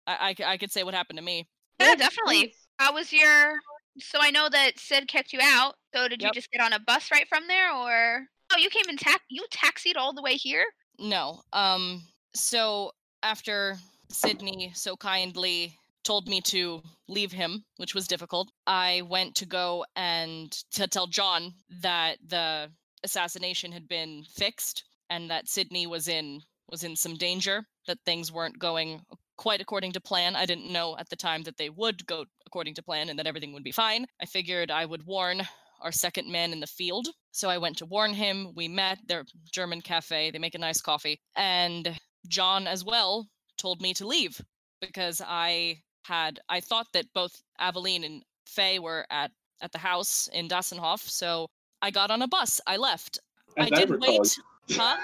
[0.08, 1.48] I I could say what happened to me.
[1.80, 2.48] Yeah, definitely.
[2.48, 2.56] please.
[2.80, 3.54] How was your
[4.00, 5.76] so I know that Sid kicked you out.
[5.94, 8.90] So did you just get on a bus right from there or Oh, you came
[8.90, 10.66] in tax you taxied all the way here?
[11.00, 11.42] No.
[11.54, 12.92] Um so
[13.24, 13.78] after
[14.14, 19.86] Sydney so kindly told me to leave him, which was difficult, I went to go
[19.96, 22.72] and to tell John that the
[23.04, 28.32] assassination had been fixed and that Sydney was in was in some danger, that things
[28.32, 29.02] weren't going
[29.38, 30.38] quite according to plan.
[30.38, 33.28] I didn't know at the time that they would go according to plan and that
[33.28, 34.06] everything would be fine.
[34.22, 35.42] I figured I would warn
[35.82, 37.10] our second man in the field.
[37.32, 38.54] So I went to warn him.
[38.56, 40.32] We met their German cafe.
[40.32, 41.20] They make a nice coffee.
[41.36, 43.28] And John as well
[43.62, 44.42] told me to leave
[44.82, 49.32] because I had I thought that both Aveline and Faye were at
[49.62, 51.00] at the house in Dassenhof.
[51.00, 51.48] So
[51.82, 52.60] I got on a bus.
[52.66, 53.20] I left.
[53.58, 54.38] As I did recall, wait.
[54.72, 54.98] Huh?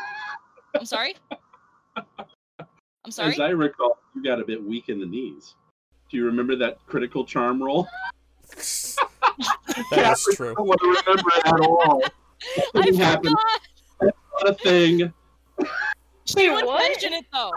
[0.76, 1.16] I'm sorry.
[1.96, 3.34] I'm sorry.
[3.34, 5.56] As I recall, you got a bit weak in the knees.
[6.10, 7.88] Do you remember that critical charm roll?
[9.92, 10.52] That is true.
[10.52, 12.02] I don't want to remember it at all.
[12.76, 13.34] I didn't happen.
[14.00, 14.16] forgot.
[14.42, 15.14] Not a thing.
[16.26, 16.82] She Wait, would what?
[16.82, 17.52] mention it though.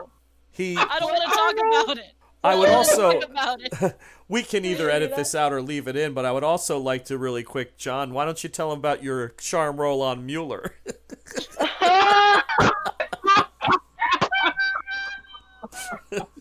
[0.60, 0.76] He.
[0.78, 2.12] I don't want to talk about it.
[2.44, 3.12] I would also.
[3.20, 3.96] talk about it.
[4.30, 7.04] We can either edit this out or leave it in, but I would also like
[7.06, 8.12] to really quick, John.
[8.14, 10.76] Why don't you tell him about your charm roll on Mueller?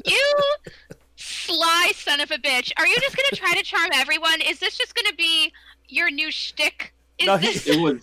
[0.05, 0.33] You
[1.15, 2.71] sly son of a bitch.
[2.77, 4.41] Are you just gonna try to charm everyone?
[4.41, 5.51] Is this just gonna be
[5.87, 6.93] your new shtick?
[7.17, 8.01] Is No, he- this It was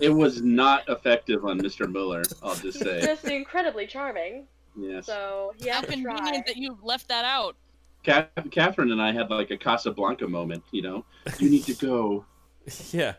[0.00, 1.90] it was not effective on Mr.
[1.90, 3.00] Mueller, I'll just say.
[3.00, 4.46] Just incredibly charming.
[4.78, 5.06] Yes.
[5.06, 6.14] So he How to try.
[6.16, 7.56] convenient that you left that out.
[8.04, 11.04] Catherine and I had like a Casablanca moment, you know.
[11.38, 12.24] You need to go.
[12.90, 13.14] yeah.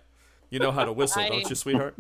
[0.50, 1.96] You know how to whistle, I- don't you, sweetheart?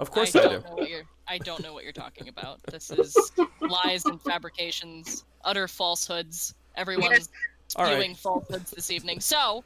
[0.00, 0.68] Of course I I, don't do.
[0.68, 1.02] know what you're.
[1.28, 2.60] I don't know what you're talking about.
[2.64, 3.16] This is
[3.60, 6.54] lies and fabrications, utter falsehoods.
[6.74, 7.28] Everyone's
[7.76, 8.16] All spewing right.
[8.16, 9.20] falsehoods this evening.
[9.20, 9.62] So,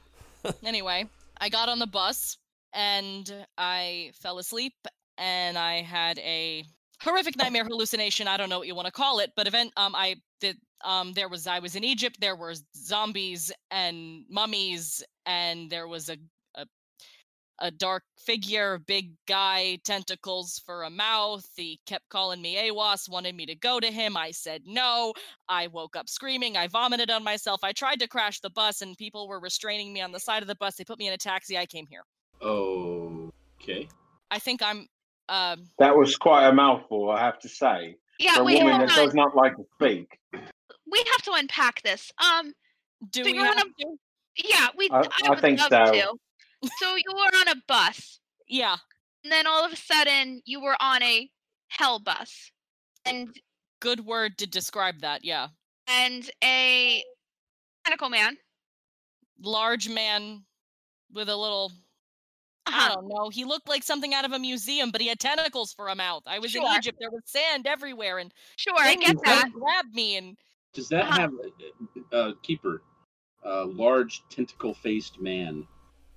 [0.63, 1.09] anyway,
[1.41, 2.37] I got on the bus
[2.75, 4.75] and I fell asleep
[5.17, 6.65] and I had a
[7.03, 8.29] horrific nightmare hallucination.
[8.29, 9.73] I don't know what you want to call it, but event.
[9.77, 10.57] Um, I did.
[10.85, 11.47] Um, there was.
[11.47, 12.19] I was in Egypt.
[12.21, 16.17] There were zombies and mummies, and there was a.
[16.55, 16.67] a
[17.61, 21.45] a dark figure, big guy, tentacles for a mouth.
[21.57, 24.17] He kept calling me AWAS, wanted me to go to him.
[24.17, 25.13] I said no.
[25.49, 26.57] I woke up screaming.
[26.57, 27.65] I vomited on myself.
[27.65, 30.47] I tried to crash the bus, and people were restraining me on the side of
[30.47, 30.77] the bus.
[30.77, 31.59] They put me in a taxi.
[31.59, 32.03] I came here.
[33.61, 33.89] Okay.
[34.31, 34.87] I think I'm.
[35.29, 37.97] Um, That was quite a mouthful, I have to say.
[38.19, 39.05] Yeah, For a wait, woman hold that on.
[39.07, 40.19] does not like to speak.
[40.33, 42.11] We have to unpack this.
[42.19, 42.53] Um,
[43.11, 43.97] do So we you wanna- to?
[44.37, 44.89] yeah, we.
[44.91, 45.93] I- I, I would think love so.
[45.93, 46.19] to.
[46.79, 48.77] So you were on a bus, Yeah.
[49.23, 51.31] and then all of a sudden you were on a
[51.69, 52.51] hell bus,
[53.05, 53.39] and
[53.81, 55.25] Good word to describe that.
[55.25, 55.49] Yeah.
[55.87, 57.05] and a
[57.85, 58.37] tentacle man.
[59.41, 60.45] Large man
[61.13, 61.71] with a little.
[62.69, 62.95] I Uh-huh.
[62.95, 63.29] don't know.
[63.31, 66.23] He looked like something out of a museum, but he had tentacles for a mouth.
[66.27, 66.99] I was in Egypt.
[67.01, 69.51] There was sand everywhere, and Sure, I things get that.
[69.53, 70.37] grab me and
[70.75, 71.21] Does that Uh-huh.
[71.21, 71.33] have
[72.13, 72.83] a uh, keeper,
[73.43, 75.67] a large tentacle-faced man?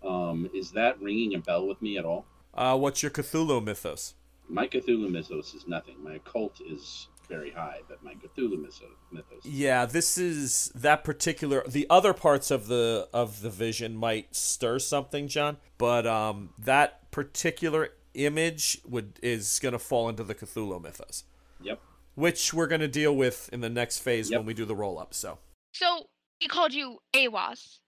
[0.03, 2.25] Um, is that ringing a bell with me at all?
[2.53, 4.15] Uh, what's your Cthulhu mythos?
[4.49, 6.03] My Cthulhu mythos is nothing.
[6.03, 8.81] My occult is very high, but my Cthulhu mythos.
[9.11, 11.63] mythos Yeah, this is that particular.
[11.67, 17.09] The other parts of the of the vision might stir something, John, but um, that
[17.11, 21.23] particular image would is going to fall into the Cthulhu mythos,
[21.61, 21.79] Yep.
[22.15, 24.39] which we're going to deal with in the next phase Yep.
[24.41, 25.13] when we do the roll up.
[25.13, 25.39] So
[25.73, 26.09] So
[26.39, 27.79] he called you AWAS,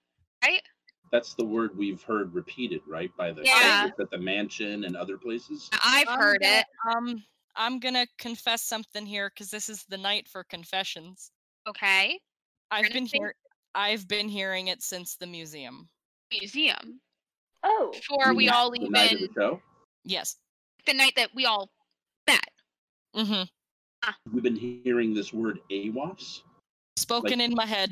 [0.42, 0.62] right?
[1.12, 3.90] That's the word we've heard repeated, right, by the Yeah.
[4.00, 5.68] at the mansion and other places.
[5.84, 6.66] I've I'm heard gonna- it.
[6.96, 7.24] Um,
[7.56, 11.30] I'm gonna confess something here because this is the night for confessions.
[11.68, 12.18] Okay.
[12.70, 13.22] I've been Anything?
[13.22, 13.34] here.
[13.74, 15.88] I've been hearing it since the museum.
[16.32, 17.00] Museum.
[17.62, 19.62] Oh, Before we The all night of even the show.
[20.04, 20.36] Yes.
[20.86, 21.70] the night that we all
[22.26, 22.44] met.
[23.16, 23.44] Mm-hmm.
[24.34, 26.42] We've been hearing this word AWAS
[26.98, 27.90] Spoken in my head.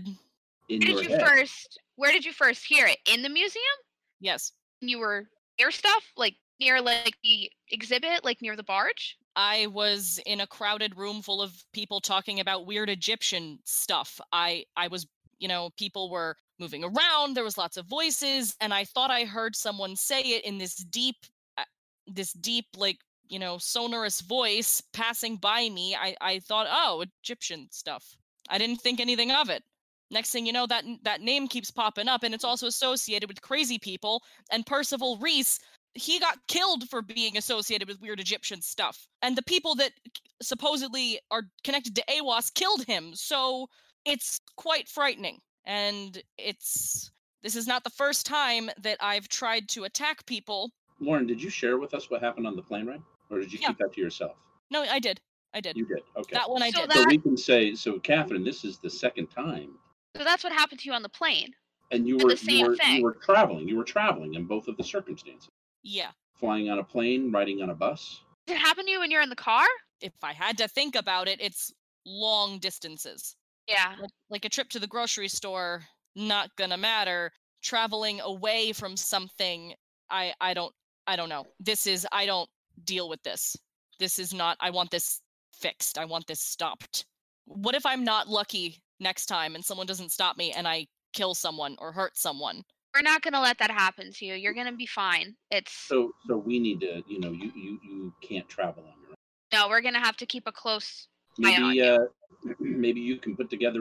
[0.69, 1.27] in Where your did you head.
[1.27, 2.99] first where did you first hear it?
[3.07, 3.63] In the museum?
[4.21, 4.53] Yes.
[4.81, 6.03] You were near stuff?
[6.17, 9.17] Like near like the exhibit, like near the barge?
[9.35, 14.21] I was in a crowded room full of people talking about weird Egyptian stuff.
[14.33, 15.07] I I was,
[15.39, 19.25] you know, people were moving around, there was lots of voices, and I thought I
[19.25, 21.17] heard someone say it in this deep
[21.59, 21.65] uh,
[22.07, 22.99] this deep like,
[23.29, 25.97] you know, sonorous voice passing by me.
[25.97, 28.17] I I thought, "Oh, Egyptian stuff."
[28.49, 29.63] I didn't think anything of it.
[30.11, 33.41] Next thing you know, that that name keeps popping up, and it's also associated with
[33.41, 34.23] crazy people.
[34.51, 35.59] And Percival Reese
[35.95, 39.07] he got killed for being associated with weird Egyptian stuff.
[39.21, 39.93] And the people that
[40.43, 43.15] supposedly are connected to AWAS killed him.
[43.15, 43.69] So
[44.05, 45.39] it's quite frightening.
[45.65, 47.11] And it's
[47.43, 50.71] this is not the first time that I've tried to attack people.
[51.01, 53.59] Lauren, did you share with us what happened on the plane ride, or did you
[53.61, 53.69] Yeah.
[53.69, 54.37] keep that to yourself?
[54.71, 55.21] No, I did.
[55.53, 55.77] I did.
[55.77, 56.03] You did.
[56.17, 56.35] Okay.
[56.35, 56.93] That one I So did.
[56.93, 59.77] so we can say, so Catherine, this is the second time,
[60.17, 61.53] So that's what happened to you on the plane.
[61.91, 62.97] and you were the same you were thing.
[62.99, 63.69] you were traveling.
[63.69, 65.51] You were traveling in both of the circumstances.
[65.83, 66.11] Yeah.
[66.35, 68.21] Flying on a plane, riding on a bus.
[68.47, 69.67] Did it happen to you when you're in the car?
[70.01, 71.73] If I had to think about it, it's
[72.05, 73.37] long distances.
[73.69, 73.95] Yeah.
[74.01, 75.85] like, like a trip to the grocery store
[76.17, 79.73] not gonna matter traveling away from something
[80.11, 80.73] i i don't
[81.07, 82.49] i don't know this is i don't
[82.85, 83.57] deal with this
[83.99, 85.21] this is not i want this
[85.53, 87.07] fixed i want this stopped
[87.47, 91.35] what if i'm not lucky next time and someone doesn't stop me and i kill
[91.35, 92.63] someone or hurt someone
[92.95, 94.35] We're not gonna let that happen to you.
[94.35, 95.37] You're gonna be fine.
[95.51, 99.11] It's So so we need to, you know, you you you can't travel on your
[99.11, 99.17] own.
[99.53, 101.09] no, we're gonna have to keep a close
[101.45, 101.85] eye on Maybe you.
[101.85, 101.99] uh,
[102.61, 103.81] maybe you can put together,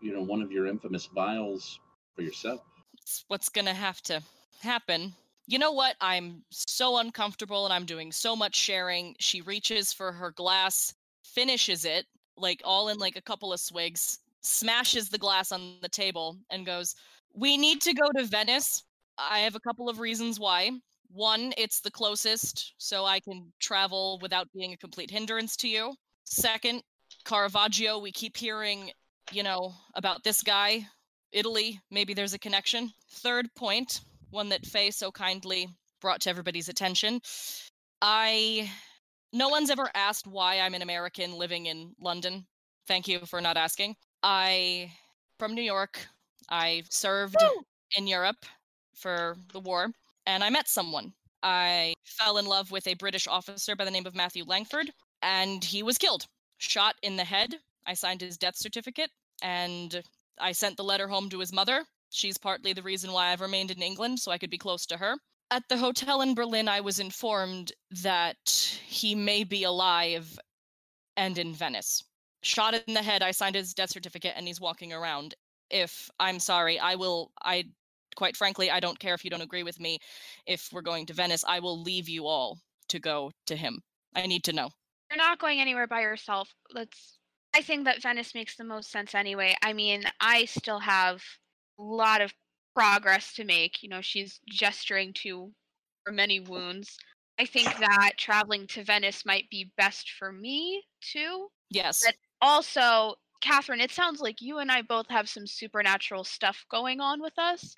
[0.00, 1.78] you know, one of your infamous vials
[2.14, 2.60] for yourself.
[2.94, 4.22] it's what's gonna have to
[4.62, 5.14] happen
[5.46, 10.12] you know what i'm so uncomfortable and i'm doing so much sharing she reaches for
[10.12, 10.94] her glass
[11.24, 12.06] finishes it
[12.36, 16.66] like all in like a couple of swigs smashes the glass on the table and
[16.66, 16.94] goes
[17.34, 18.82] we need to go to venice
[19.18, 20.70] i have a couple of reasons why
[21.10, 25.94] one it's the closest so i can travel without being a complete hindrance to you
[26.24, 26.82] second
[27.24, 28.90] caravaggio we keep hearing
[29.32, 30.86] you know about this guy
[31.32, 32.92] Italy, maybe there's a connection.
[33.10, 35.68] Third point, one that Faye so kindly
[36.00, 37.20] brought to everybody's attention.
[38.00, 38.70] I
[39.32, 42.46] no one's ever asked why I'm an American living in London.
[42.86, 43.96] Thank you for not asking.
[44.22, 44.92] I
[45.38, 46.06] from New York.
[46.48, 47.36] I served
[47.96, 48.44] in Europe
[48.94, 49.92] for the war
[50.26, 51.12] and I met someone.
[51.42, 54.90] I fell in love with a British officer by the name of Matthew Langford
[55.22, 56.26] and he was killed,
[56.58, 57.56] shot in the head.
[57.86, 59.10] I signed his death certificate
[59.42, 60.02] and
[60.38, 61.84] I sent the letter home to his mother.
[62.10, 64.98] She's partly the reason why I've remained in England, so I could be close to
[64.98, 65.16] her.
[65.50, 68.50] At the hotel in Berlin, I was informed that
[68.86, 70.38] he may be alive
[71.16, 72.02] and in Venice.
[72.42, 75.34] Shot in the head, I signed his death certificate, and he's walking around.
[75.72, 77.32] If I'm sorry, I will.
[77.42, 77.64] I
[78.14, 79.98] quite frankly, I don't care if you don't agree with me.
[80.46, 82.58] If we're going to Venice, I will leave you all
[82.88, 83.82] to go to him.
[84.14, 84.68] I need to know.
[85.10, 86.54] You're not going anywhere by yourself.
[86.72, 87.18] Let's.
[87.54, 89.54] I think that Venice makes the most sense anyway.
[89.62, 91.22] I mean, I still have
[91.78, 92.32] a lot of
[92.74, 93.82] progress to make.
[93.82, 95.52] You know, she's gesturing to
[96.06, 96.96] her many wounds.
[97.38, 101.48] I think that traveling to Venice might be best for me too.
[101.70, 102.02] Yes.
[102.04, 107.00] But also, Catherine, it sounds like you and I both have some supernatural stuff going
[107.00, 107.74] on with us.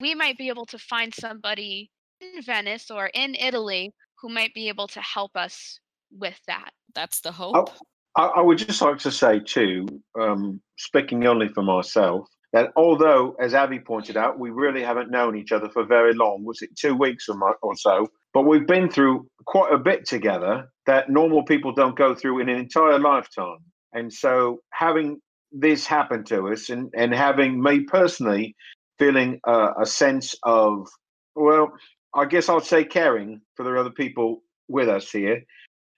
[0.00, 1.90] We might be able to find somebody
[2.20, 6.70] in Venice or in Italy who might be able to help us with that.
[6.94, 7.70] That's the hope.
[8.16, 9.86] I, I would just like to say too,
[10.18, 15.36] um, speaking only for myself, that although, as Abby pointed out, we really haven't known
[15.36, 18.06] each other for very long, was it two weeks or, mo- or so?
[18.32, 22.48] But we've been through quite a bit together that normal people don't go through in
[22.48, 23.58] an entire lifetime.
[23.92, 25.20] And so having
[25.52, 28.54] this happen to us and, and having me personally
[28.98, 30.88] feeling uh, a sense of,
[31.34, 31.72] well,
[32.14, 35.42] I guess I'll say caring for the other people with us here,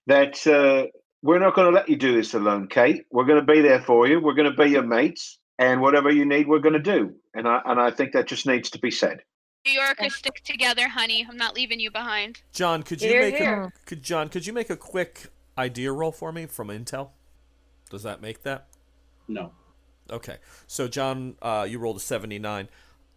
[0.06, 0.86] that uh,
[1.22, 3.04] we're not going to let you do this alone, Kate.
[3.10, 4.20] We're going to be there for you.
[4.20, 7.14] We're going to be your mates, and whatever you need, we're going to do.
[7.34, 9.22] And I and I think that just needs to be said.
[9.66, 11.26] New Yorkers stick together, honey.
[11.28, 12.40] I'm not leaving you behind.
[12.52, 15.26] John, could you Here, make a could John, could you make a quick
[15.58, 17.10] idea roll for me from Intel?
[17.90, 18.68] Does that make that?
[19.28, 19.52] No.
[20.10, 20.38] Okay.
[20.66, 22.68] So John, uh, you rolled a 79.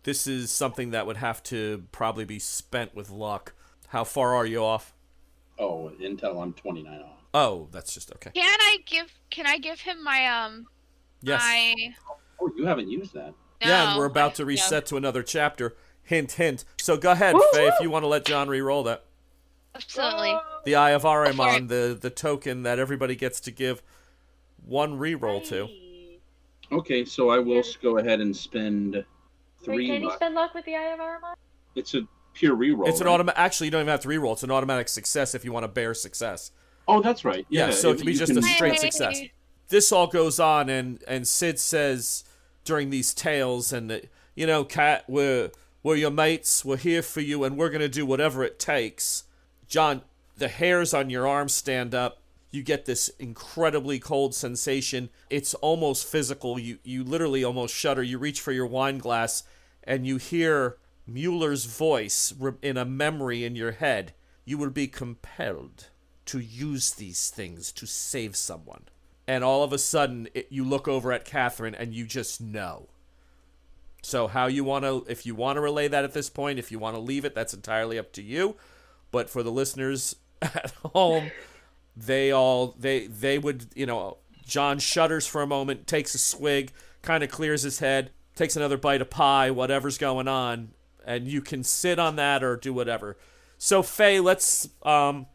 [0.03, 3.53] This is something that would have to probably be spent with luck.
[3.87, 4.93] How far are you off?
[5.57, 7.19] Oh, Intel, I'm 29 off.
[7.33, 8.31] Oh, that's just okay.
[8.33, 9.07] Can I give?
[9.29, 10.67] Can I give him my um?
[11.21, 11.41] Yes.
[11.41, 11.75] My
[12.41, 13.33] Oh, you haven't used that.
[13.61, 15.75] yeah, and we're about to reset to another chapter.
[16.03, 16.65] Hint, hint.
[16.81, 19.05] So go ahead, Faye, if you want to let John re-roll that.
[19.73, 20.35] absolutely.
[20.65, 23.81] The Eye of for Arimon, the the token that everybody gets to give
[24.65, 25.67] one re-roll to.
[26.71, 29.05] Okay, so I will s- go ahead and spend Wait,
[29.63, 29.87] three.
[29.87, 30.15] can you luck.
[30.17, 31.35] spend luck with the Eye of Aramon?
[31.75, 32.01] It's a
[32.33, 32.87] pure reroll.
[32.87, 33.13] It's an right?
[33.13, 33.39] automatic.
[33.39, 34.33] Actually, you don't even have to re-roll.
[34.33, 36.51] It's an automatic success if you want to bear success.
[36.87, 37.45] Oh, that's right.
[37.49, 38.77] Yeah, Yeah, so it can be you just a straight Hey.
[38.79, 39.21] success.
[39.69, 42.23] This all goes on, and and Sid says
[42.65, 44.05] during these tales, and that,
[44.35, 45.51] you know, Cat, we're
[45.83, 46.65] we're your mates.
[46.65, 49.23] We're here for you, and we're gonna do whatever it takes.
[49.67, 50.01] John,
[50.37, 52.19] the hairs on your arms stand up.
[52.53, 55.09] You get this incredibly cold sensation.
[55.31, 56.59] It's almost physical.
[56.59, 58.03] You you literally almost shudder.
[58.03, 59.41] You reach for your wine glass,
[59.83, 60.77] and you hear
[61.07, 62.31] Mueller's voice
[62.61, 64.13] in a memory in your head.
[64.45, 65.89] You will be compelled
[66.25, 68.83] to use these things to save someone.
[69.27, 72.87] And all of a sudden, it, you look over at Catherine and you just know.
[74.03, 76.71] So, how you want to, if you want to relay that at this point, if
[76.71, 78.57] you want to leave it, that's entirely up to you.
[79.09, 81.31] But for the listeners at home,
[81.95, 86.71] they all, they, they would, you know, John shudders for a moment, takes a swig,
[87.01, 90.71] kind of clears his head, takes another bite of pie, whatever's going on,
[91.05, 93.17] and you can sit on that or do whatever.
[93.57, 95.27] So, Faye, let's, um,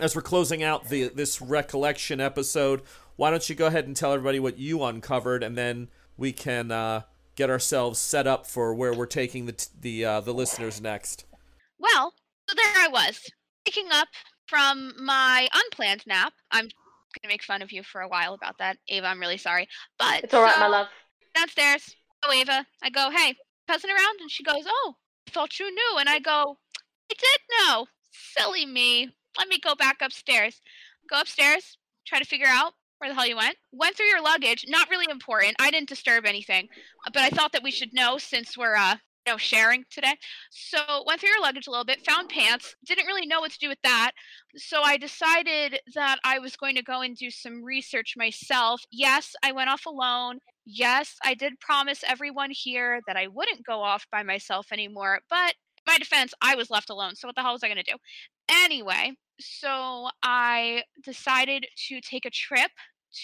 [0.00, 2.82] as we're closing out the this recollection episode,
[3.16, 6.70] why don't you go ahead and tell everybody what you uncovered, and then we can
[6.70, 7.02] uh,
[7.36, 11.24] get ourselves set up for where we're taking the the uh, the listeners next.
[11.78, 12.14] Well,
[12.48, 13.20] so there I was,
[13.66, 14.08] waking up
[14.54, 16.32] from my unplanned nap.
[16.52, 19.08] I'm gonna make fun of you for a while about that, Ava.
[19.08, 19.66] I'm really sorry,
[19.98, 20.86] but It's alright, my love.
[21.34, 21.96] downstairs.
[22.24, 22.64] Oh, Ava.
[22.80, 23.34] I go, hey,
[23.68, 24.20] cousin around?
[24.20, 24.94] And she goes, oh,
[25.26, 25.96] I thought you knew.
[25.98, 26.56] And I go,
[27.10, 27.86] I did know.
[28.12, 29.10] Silly me.
[29.36, 30.60] Let me go back upstairs.
[31.10, 31.76] Go upstairs,
[32.06, 33.56] try to figure out where the hell you went.
[33.72, 34.66] Went through your luggage.
[34.68, 35.56] Not really important.
[35.58, 36.68] I didn't disturb anything,
[37.06, 38.96] but I thought that we should know since we're uh,
[39.26, 40.14] know, sharing today.
[40.50, 42.74] So went through your luggage a little bit, found pants.
[42.84, 44.12] Didn't really know what to do with that.
[44.56, 48.82] So I decided that I was going to go and do some research myself.
[48.90, 50.38] Yes, I went off alone.
[50.66, 55.54] Yes, I did promise everyone here that I wouldn't go off by myself anymore, but
[55.86, 57.14] my defense, I was left alone.
[57.14, 57.98] So what the hell was I going to do?
[58.48, 62.70] Anyway, so I decided to take a trip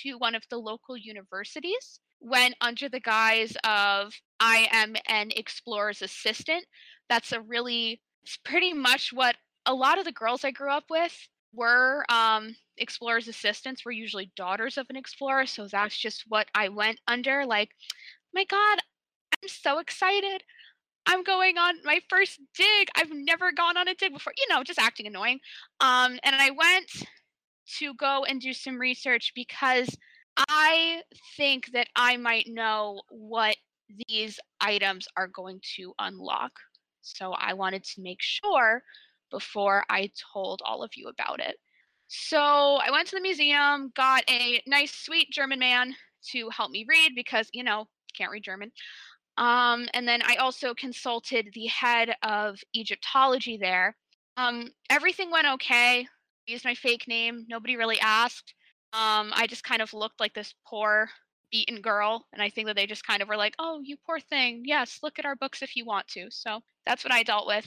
[0.02, 2.00] to one of the local universities.
[2.20, 6.64] Went under the guise of I am an explorer's assistant.
[7.08, 10.84] That's a really, it's pretty much what a lot of the girls I grew up
[10.90, 11.16] with
[11.52, 15.46] were um, explorer's assistants, were usually daughters of an explorer.
[15.46, 17.44] So that's just what I went under.
[17.46, 17.70] Like,
[18.34, 18.78] my God,
[19.42, 20.42] I'm so excited.
[21.06, 22.88] I'm going on my first dig.
[22.94, 25.40] I've never gone on a dig before, you know, just acting annoying.
[25.80, 27.08] Um, and I went
[27.78, 29.96] to go and do some research because
[30.48, 31.02] I
[31.36, 33.56] think that I might know what
[34.08, 36.52] these items are going to unlock.
[37.02, 38.82] So I wanted to make sure
[39.30, 41.56] before I told all of you about it.
[42.08, 45.94] So I went to the museum, got a nice, sweet German man
[46.32, 47.86] to help me read because, you know,
[48.16, 48.72] can't read German.
[49.36, 53.96] Um, and then I also consulted the head of Egyptology there.
[54.36, 56.00] Um, everything went okay.
[56.00, 56.06] I
[56.50, 57.46] used my fake name.
[57.48, 58.54] Nobody really asked.
[58.92, 61.10] Um, I just kind of looked like this poor,
[61.50, 62.26] beaten girl.
[62.32, 64.62] And I think that they just kind of were like, oh, you poor thing.
[64.64, 66.26] Yes, look at our books if you want to.
[66.30, 67.66] So that's what I dealt with.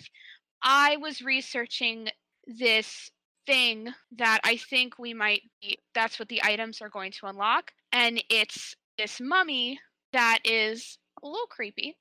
[0.63, 2.09] I was researching
[2.47, 3.11] this
[3.45, 7.71] thing that I think we might be, that's what the items are going to unlock.
[7.91, 9.79] And it's this mummy
[10.13, 11.97] that is a little creepy.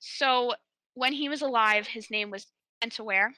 [0.00, 0.54] So
[0.94, 2.46] when he was alive, his name was
[2.82, 3.30] Pentawer.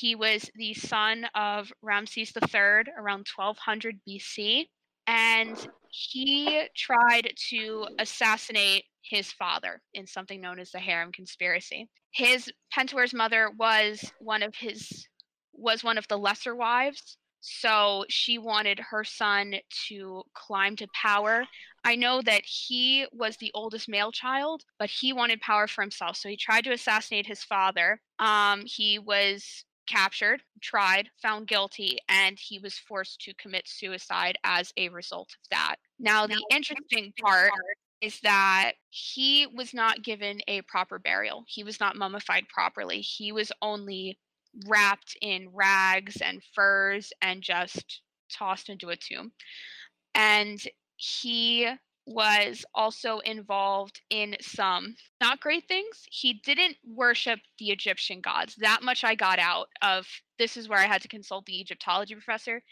[0.00, 4.68] He was the son of Ramses III around 1200 BC,
[5.06, 11.90] and he tried to assassinate his father in something known as the Harem conspiracy.
[12.10, 15.06] His Pentawer's mother was one of his
[15.52, 19.56] was one of the lesser wives, so she wanted her son
[19.88, 21.44] to climb to power.
[21.84, 26.16] I know that he was the oldest male child, but he wanted power for himself.
[26.16, 28.00] So he tried to assassinate his father.
[28.18, 34.72] Um, he was captured, tried, found guilty, and he was forced to commit suicide as
[34.78, 35.76] a result of that.
[35.98, 37.50] Now, the interesting part
[38.00, 41.44] is that he was not given a proper burial.
[41.46, 43.00] He was not mummified properly.
[43.00, 44.18] He was only
[44.66, 48.00] wrapped in rags and furs and just
[48.32, 49.32] tossed into a tomb.
[50.14, 50.60] And
[50.96, 51.68] he
[52.06, 56.04] was also involved in some not great things.
[56.10, 58.56] He didn't worship the Egyptian gods.
[58.56, 60.06] That much I got out of
[60.38, 62.62] this is where I had to consult the Egyptology professor.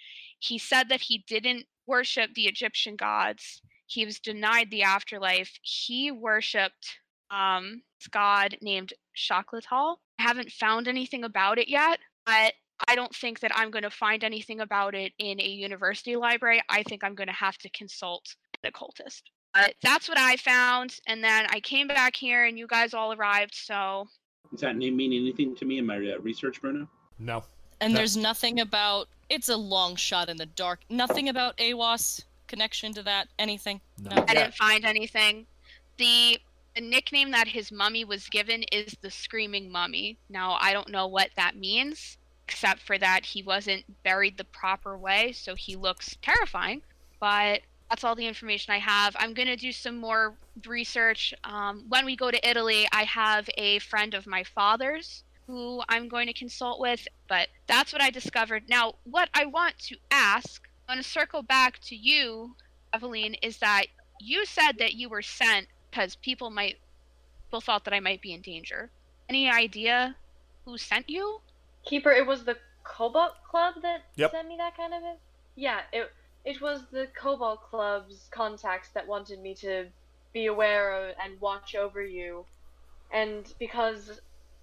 [0.41, 3.63] He said that he didn't worship the Egyptian gods.
[3.87, 5.59] He was denied the afterlife.
[5.63, 6.99] He worshiped
[7.31, 9.97] um, this god named Shaklital.
[10.19, 12.55] I haven't found anything about it yet, but
[12.89, 16.63] I don't think that I'm going to find anything about it in a university library.
[16.69, 19.31] I think I'm going to have to consult an occultist.
[19.55, 23.13] But that's what I found, and then I came back here, and you guys all
[23.13, 23.55] arrived.
[23.55, 24.07] So
[24.53, 26.89] Does that name mean anything to me in my uh, research, Bruno?
[27.19, 27.43] No.
[27.81, 27.99] And No.
[27.99, 30.81] there's nothing about it's a long shot in the dark.
[30.89, 33.29] Nothing about AWAS connection to that.
[33.39, 33.81] Anything?
[33.99, 34.15] No.
[34.17, 34.25] No.
[34.29, 35.47] I didn't find anything.
[35.99, 36.39] The
[36.77, 40.17] the nickname that his mummy was given is the Screaming Mummy.
[40.29, 44.97] Now I don't know what that means, except for that he wasn't buried the proper
[44.97, 46.83] way, so he looks terrifying.
[47.19, 47.61] But
[47.91, 49.17] that's all the information I have.
[49.19, 50.35] I'm gonna do some more
[50.67, 51.35] research.
[51.45, 56.07] Um, when we go to Italy, I have a friend of my father's who I'm
[56.09, 57.07] going to consult with.
[57.29, 58.69] But that's what I discovered.
[58.69, 62.55] Now, what I want to ask, I'm gonna circle back to you,
[62.95, 63.87] Eveline, is that
[64.21, 66.77] you said that you were sent because people might
[67.47, 68.91] people thought that I might be in danger.
[69.29, 70.15] Any idea
[70.65, 71.41] who sent you?
[71.85, 74.31] Keeper, it was the Cobalt Club that Yep.
[74.31, 75.03] sent me that kind of.
[75.03, 75.19] It.
[75.57, 76.13] Yeah, it
[76.45, 79.87] it was the Cobalt Club's contacts that wanted me to
[80.33, 82.47] be aware of and watch over you,
[83.13, 84.21] and because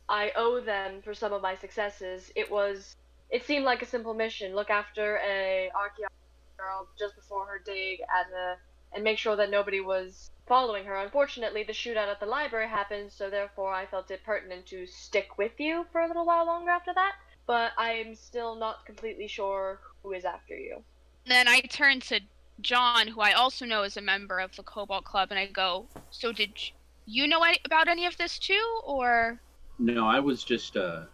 [0.09, 2.95] I owe them for some of my successes, it was
[3.29, 7.99] it seemed like a simple mission: look after a archaeologist girl just before her dig
[8.01, 8.55] at a
[8.93, 10.95] and make sure that nobody was following her.
[10.95, 15.37] Unfortunately, the shootout at the library happened, so therefore I felt it pertinent to stick
[15.37, 17.13] with you for a little while longer after that.
[17.45, 20.83] But I'm still not completely sure who is after you.
[21.27, 22.21] Then I turn to
[22.61, 25.87] John, who I also know is a member of the Cobalt Club, and I go,
[26.09, 26.57] "So did
[27.05, 29.41] you know any- about any of this too, or?"
[29.77, 31.05] No, I was just uh,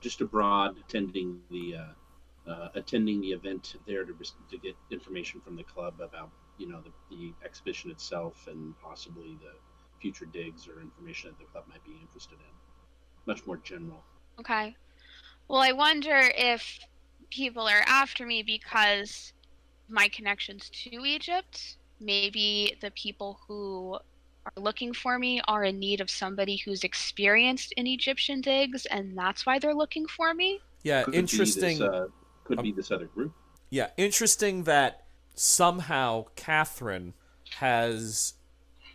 [0.00, 4.12] just abroad attending the uh, uh, attending the event there to
[4.50, 9.38] to get information from the club about you know the, the exhibition itself and possibly
[9.40, 9.54] the
[10.00, 12.54] future digs or information that the club might be interested in.
[13.26, 14.02] Much more general.
[14.38, 14.76] Okay.
[15.48, 16.80] Well, I wonder if
[17.30, 19.32] people are after me because
[19.88, 21.76] my connections to Egypt.
[22.00, 23.94] Maybe the people who
[24.46, 29.16] are looking for me are in need of somebody who's experienced in Egyptian digs, and
[29.16, 30.60] that's why they're looking for me.
[30.82, 31.78] Yeah, Could be interesting.
[31.78, 32.06] This, uh,
[32.44, 33.32] could Um, be this other group.
[33.70, 35.04] Yeah, interesting that
[35.34, 37.14] somehow Catherine
[37.58, 38.34] has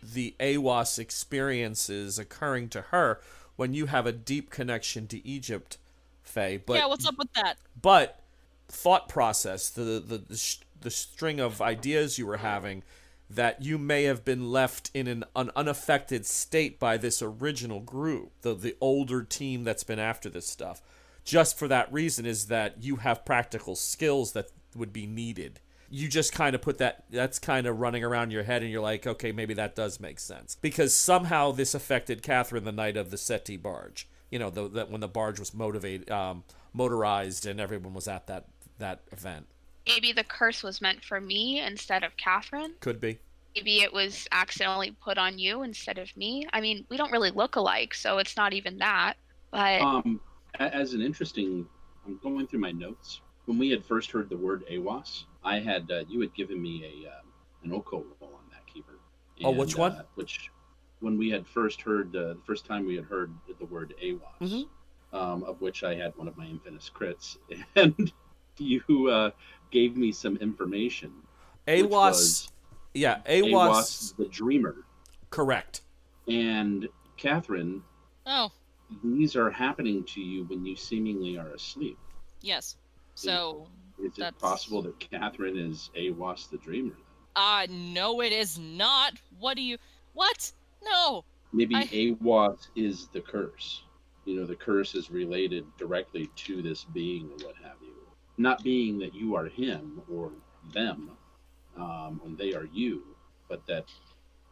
[0.02, 3.20] the AWAS experiences occurring to her
[3.56, 5.76] when you have a deep connection to Egypt,
[6.22, 6.56] Faye.
[6.56, 7.56] But yeah, what's up with that?
[7.80, 8.20] but
[8.68, 12.82] thought process, the the the, sh- the string of ideas you were having,
[13.28, 18.32] that you may have been left in an, an unaffected state by this original group,
[18.42, 20.82] the the older team that's been after this stuff.
[21.24, 25.60] Just for that reason is that you have practical skills that would be needed.
[25.88, 28.80] You just kind of put that that's kind of running around your head and you're
[28.80, 30.56] like, okay, maybe that does make sense.
[30.60, 34.08] Because somehow this affected Catherine the night of the SETI barge.
[34.30, 38.26] You know, the, that when the barge was motivated um, motorized and everyone was at
[38.26, 38.46] that
[38.78, 39.46] that event.
[39.94, 42.74] Maybe the curse was meant for me instead of Catherine.
[42.80, 43.18] Could be.
[43.56, 46.46] maybe it was accidentally put on you instead of me.
[46.52, 49.14] I mean, we don't really look alike, so it's not even that.
[49.50, 50.20] But Um,
[50.60, 51.66] as an interesting,
[52.06, 53.20] I'm going through my notes.
[53.46, 56.84] When we had first heard the word AWAS, I had uh, you had given me
[56.84, 57.26] a um,
[57.64, 58.98] an OCO roll on that keeper.
[59.42, 59.92] Oh, which one?
[59.92, 60.50] Uh, which,
[61.00, 64.38] when we had first heard uh, the first time we had heard the word AWAS,
[64.40, 64.68] Mhm.
[65.12, 67.38] um, of which I had one of my infamous crits,
[67.74, 68.12] and
[68.60, 69.30] you uh,
[69.70, 71.12] gave me some information.
[71.66, 72.48] which AWAS, was
[72.94, 74.76] yeah, AWAS, AWAS, the Dreamer,
[75.30, 75.82] correct.
[76.28, 77.82] and Catherine.
[78.26, 78.50] Oh,
[79.02, 81.98] These are happening to you when you seemingly are asleep.
[82.42, 82.76] yes.
[83.16, 83.66] So,
[83.98, 86.94] Is it That's- possible that Catherine is Awas the Dreamer?
[87.36, 89.14] uh, no, it is not.
[89.38, 89.76] What do you.
[90.14, 90.52] What?
[90.82, 91.24] No.
[91.52, 93.82] Maybe I- Awas is the curse.
[94.24, 97.59] You know, the curse is related directly to this being or what have you.
[98.40, 100.32] Not being that you are him or
[100.72, 101.10] them,
[101.76, 103.02] um, and they are you,
[103.50, 103.84] but that,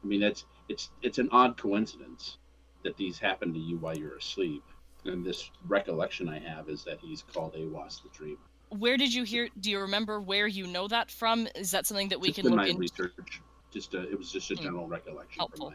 [0.05, 2.36] I mean, that's it's it's an odd coincidence
[2.84, 4.62] that these happen to you while you're asleep.
[5.07, 8.36] And this recollection I have is that he's called Awas the Dreamer.
[8.68, 9.49] Where did you hear?
[9.59, 11.49] Do you remember where you know that from?
[11.55, 12.80] Is that something that we just can in look my into?
[12.80, 13.41] research.
[13.70, 14.64] Just a, it was just a Hmm.
[14.64, 15.72] general recollection Helpful.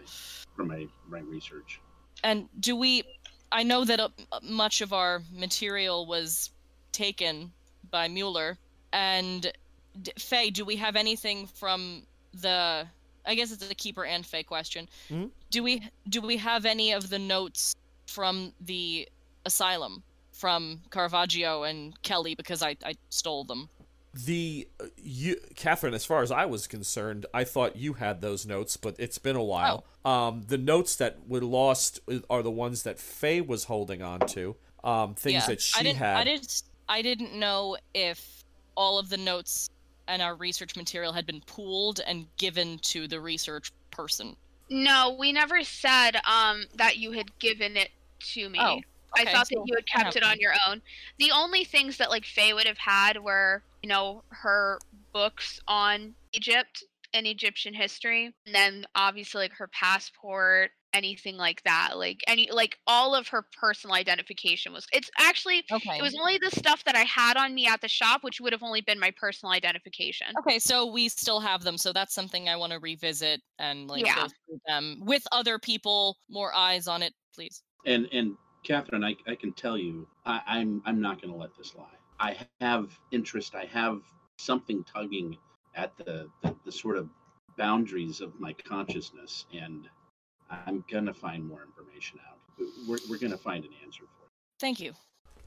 [0.55, 1.81] from my from my, my research.
[2.23, 3.03] And do we?
[3.51, 4.09] I know that uh,
[4.43, 6.51] much of our material was
[6.91, 7.53] taken
[7.91, 8.57] by Mueller.
[8.91, 9.51] And
[10.01, 12.03] d- Faye, do we have anything from
[12.33, 12.87] the?
[13.25, 14.89] I guess it's a keeper and Faye question.
[15.09, 15.31] Mhm.
[15.49, 17.75] Do we do we have any of the notes
[18.07, 19.07] from the
[19.45, 23.69] asylum from Caravaggio and Kelly because I I stole them?
[24.13, 28.45] The uh, you, Catherine, as far as I was concerned, I thought you had those
[28.45, 29.85] notes, but it's been a while.
[30.05, 34.55] Um, the notes that were lost are the ones that Faye was holding on to.
[34.83, 36.17] Um, things yeah, that she I didn't, had.
[36.17, 36.63] I didn't.
[36.89, 38.43] I didn't know if
[38.75, 39.69] all of the notes
[40.07, 44.35] and our research material had been pooled and given to the research person.
[44.69, 47.89] no, we never said um that you had given it
[48.33, 48.59] to me.
[48.61, 48.83] Oh, okay.
[49.15, 50.81] I thought so that you had kept it on your own.
[51.19, 54.79] The only things that like Faye would have had were, you know, her
[55.13, 61.97] books on Egypt and Egyptian history, and then obviously like her passport, anything like that.
[61.97, 65.97] Like any like all of her personal identification was it's actually Okay.
[65.99, 68.53] it was only the stuff that I had on me at the shop, which would
[68.53, 70.27] have only been my personal identification.
[70.39, 71.77] Okay, so we still have them.
[71.77, 74.15] So that's something I want to revisit and like Yeah.
[74.15, 77.63] go through them with other people, more eyes on it, please.
[77.85, 81.55] And and Catherine, I, I can tell you, I, I'm I'm not going to let
[81.57, 81.97] this lie.
[82.19, 83.55] I have interest.
[83.55, 84.01] I have
[84.37, 85.37] something tugging
[85.75, 87.09] at the, the the sort of
[87.57, 89.89] boundaries of my consciousness, and
[90.65, 92.37] I'm gonna find more information out.
[92.87, 94.31] We're we're gonna find an answer for it.
[94.59, 94.93] Thank you.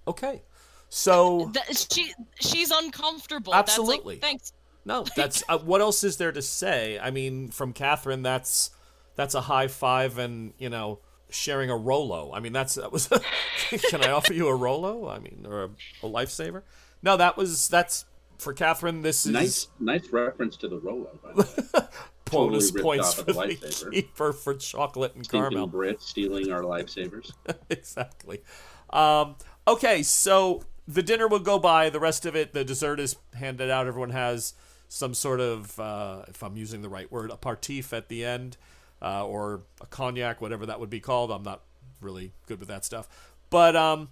[0.09, 0.43] okay,
[0.89, 3.55] so Th- she she's uncomfortable.
[3.55, 4.17] Absolutely.
[4.17, 4.53] That's like, thanks.
[4.85, 6.99] no, that's uh, what else is there to say?
[6.99, 8.71] I mean, from Catherine, that's
[9.15, 11.01] that's a high five, and you know,
[11.31, 12.33] sharing a Rolo.
[12.33, 13.09] I mean, that's that was.
[13.91, 15.09] can I offer you a Rolo?
[15.09, 15.71] I mean, or a,
[16.03, 16.63] a lifesaver?
[17.03, 18.05] No, that was that's
[18.39, 19.03] for Catherine.
[19.03, 21.19] This is Nice nice reference to the Rolo.
[21.23, 21.89] By the
[22.31, 22.39] way.
[22.39, 25.67] bonus points for the the for chocolate and Stinking caramel.
[25.67, 27.33] Brit stealing our lifesavers.
[27.71, 28.43] exactly.
[28.91, 31.91] Um, okay, so the dinner will go by.
[31.91, 33.87] The rest of it, the dessert is handed out.
[33.87, 34.55] Everyone has
[34.89, 38.57] some sort of, uh, if I'm using the right word, a partif at the end,
[39.03, 41.31] uh, or a cognac, whatever that would be called.
[41.31, 41.63] I'm not
[42.01, 43.09] really good with that stuff.
[43.51, 44.11] But um,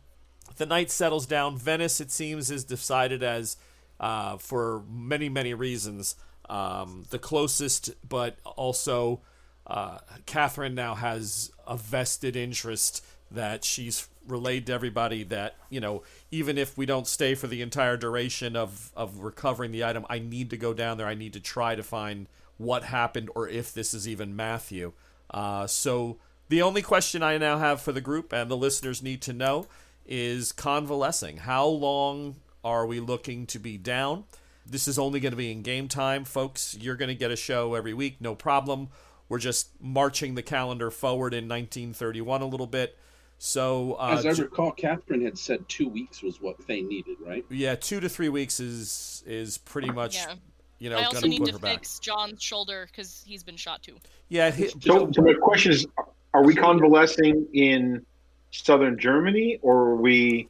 [0.56, 1.56] the night settles down.
[1.56, 3.56] Venice, it seems, is decided as,
[4.00, 6.16] uh, for many, many reasons,
[6.48, 9.20] um, the closest, but also
[9.66, 16.02] uh, Catherine now has a vested interest that she's relayed to everybody that you know
[16.30, 20.18] even if we don't stay for the entire duration of of recovering the item i
[20.18, 21.06] need to go down there.
[21.06, 24.92] I need to try to find what happened or if this is even matthew.
[25.30, 29.20] Uh, so the only question i now have for the group and the listeners need
[29.22, 29.66] to know
[30.06, 31.38] is convalescing.
[31.38, 34.24] How long are we looking to be down
[34.66, 37.36] this is only going to be in game time folks you're going to get a
[37.36, 38.88] show every week no problem
[39.28, 42.96] we're just marching the calendar forward in 1931 a little bit
[43.36, 47.44] so uh, As I recall, Catherine had said two weeks was what they needed, right?
[47.50, 50.34] yeah, two to three weeks is is pretty much Yeah.
[50.78, 51.78] you know I also need put to her back.
[51.80, 53.96] fix John's shoulder because he's been shot too.
[54.28, 55.84] Yeah, he, So, so my question is:
[56.32, 58.06] Are we convalescing in
[58.52, 60.48] southern Germany, or are we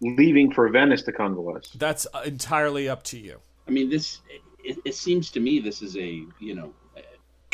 [0.00, 1.70] leaving for Venice to convalesce?
[1.74, 3.40] that's uh, entirely up to you.
[3.66, 4.20] I mean, this.
[4.64, 6.72] It, it seems to me this is a you know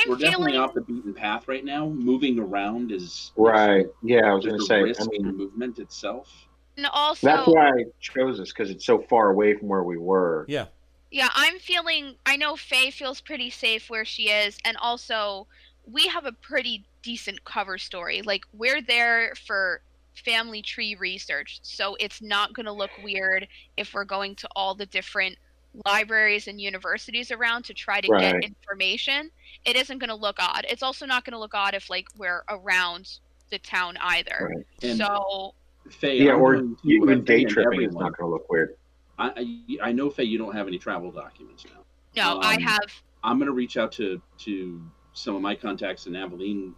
[0.04, 1.88] I'm we're definitely feeling off the beaten path right now.
[1.88, 3.86] Moving around is Right.
[4.02, 4.82] Yeah, I was There's going to say.
[4.82, 6.30] risk I mean, movement itself.
[6.76, 9.98] and also that's why I chose this because it's so far away from where we
[9.98, 10.44] were.
[10.48, 10.66] Yeah.
[11.10, 12.16] Yeah, I'm feeling.
[12.26, 15.46] I know Faye feels pretty safe where she is, and also
[15.90, 18.22] we have a pretty decent cover story.
[18.22, 19.80] Like we're there for
[20.14, 24.74] family tree research, so it's not going to look weird if we're going to all
[24.74, 25.38] the different
[25.84, 28.40] libraries and universities around to try to Right.
[28.40, 29.30] get information.
[29.64, 30.66] It isn't going to look odd.
[30.68, 33.18] It's also not going to look odd if like we're around
[33.50, 34.52] the town either.
[34.82, 34.96] Right.
[34.96, 35.54] So
[35.90, 38.76] Faye, Yeah, I'm or going even day offend tripping is not going to look weird.
[39.18, 41.84] I, I I know Faye, you don't have any travel documents now.
[42.16, 42.80] no, I Um, have
[43.24, 44.82] I'm going to reach out to to
[45.12, 46.74] some of my contacts in Abilene.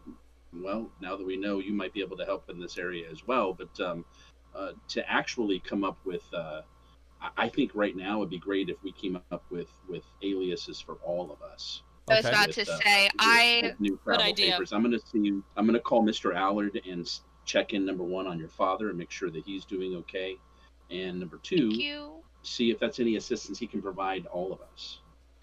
[0.53, 3.27] Well, now that we know, you might be able to help in this area as
[3.27, 3.53] well.
[3.53, 4.05] But um,
[4.55, 6.63] uh, to actually come up with, uh,
[7.21, 10.81] I- I think right now it'd be great if we came up with with aliases
[10.81, 11.83] for all of us.
[12.09, 14.53] I was about with, to uh, say with- I with new travel idea.
[14.53, 14.73] papers.
[14.73, 15.29] I'm going to see.
[15.57, 16.35] I'm going to call Mr.
[16.35, 17.09] Allard and
[17.45, 20.39] check in number one on your father and make sure that he's doing okay,
[20.91, 21.71] and number two,
[22.43, 25.01] see if that's any assistance he can provide all of us.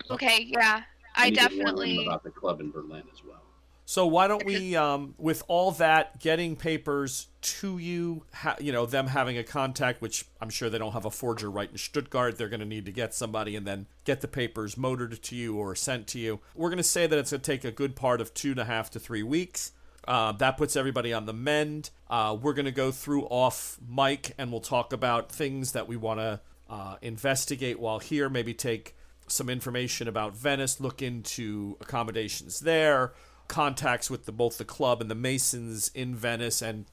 [0.10, 0.84] Okay, yeah.
[1.16, 3.42] I need to warn him definitely about the club in Berlin as well.
[3.90, 8.86] So why don't we, um, with all that, getting papers to you, ha- you know,
[8.86, 12.38] them having a contact, which I'm sure they don't have a forger right in Stuttgart.
[12.38, 15.56] They're going to need to get somebody and then get the papers motored to you
[15.56, 16.42] or sent to you.
[16.54, 18.60] We're going to say that it's going to take a good part of two and
[18.60, 19.72] a half to three weeks.
[20.06, 21.90] Uh, that puts everybody on the mend.
[22.10, 25.96] Uh, we're going to go through off mic and we'll talk about things that we
[25.96, 28.28] want to uh, investigate while here.
[28.28, 28.98] Maybe take
[29.28, 33.14] some information about Venice, look into accommodations there,
[33.48, 36.86] contacts with the, both the club and the Masons in Venice, and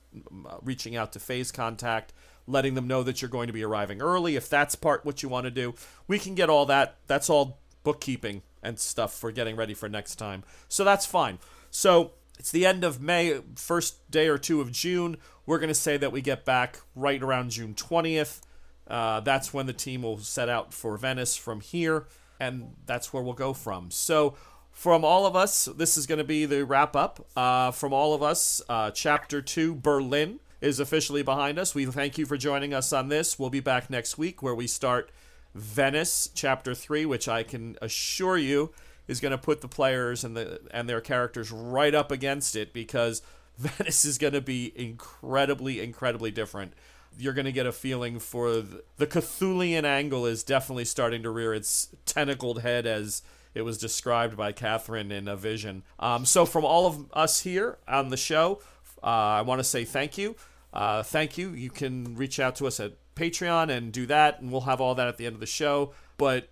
[0.47, 2.13] uh, reaching out to Faye's Contact,
[2.47, 4.37] letting them know that you're going to be arriving early.
[4.37, 5.75] If that's part what you want to do,
[6.07, 6.97] we can get all that.
[7.07, 10.43] That's all bookkeeping and stuff for getting ready for next time.
[10.69, 11.39] So that's fine.
[11.71, 15.19] So it's the end of May, first day or two of June.
[15.47, 18.41] We're going to say that we get back right around June 20th.
[18.87, 22.07] Uh, that's when the team will set out for Venice from here,
[22.41, 23.91] and that's where we'll go from.
[23.91, 24.35] So,
[24.75, 27.25] from all of us, this is going to be the wrap up.
[27.37, 31.75] Uh, from all of us, uh, Chapter 2, Berlin, is officially behind us.
[31.75, 33.39] We thank you for joining us on this.
[33.39, 35.11] We'll be back next week where we start
[35.55, 38.73] Venice, Chapter 3, which I can assure you
[39.07, 42.73] is going to put the players and the and their characters right up against it
[42.73, 43.23] because
[43.59, 46.73] Venice is going to be incredibly incredibly different.
[47.17, 51.31] You're going to get a feeling for the, the Cthulian angle is definitely starting to
[51.31, 53.23] rear its tentacled head as
[53.55, 55.83] it was described by Catherine in a vision.
[55.99, 58.61] Um, so from all of us here on the show,
[59.03, 60.37] uh, I want to say thank you.
[60.73, 61.51] Uh, thank you.
[61.51, 64.95] You can reach out to us at Patreon and do that, and we'll have all
[64.97, 65.93] that at the end of the show.
[66.17, 66.49] But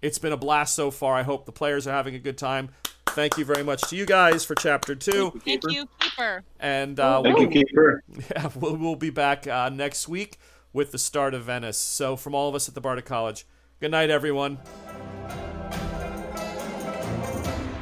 [0.00, 1.14] it's been a blast so far.
[1.14, 2.70] I hope the players are having a good time.
[3.06, 6.42] Thank you very much to you guys for chapter two, Thank you, Keeper.
[6.58, 8.02] and uh, Thank you, Keeper.
[8.30, 10.36] yeah, we'll, we'll be back uh, next week
[10.72, 11.78] with the start of Venice.
[11.78, 13.46] So, from all of us at the Bardic College,
[13.80, 14.58] good night, everyone.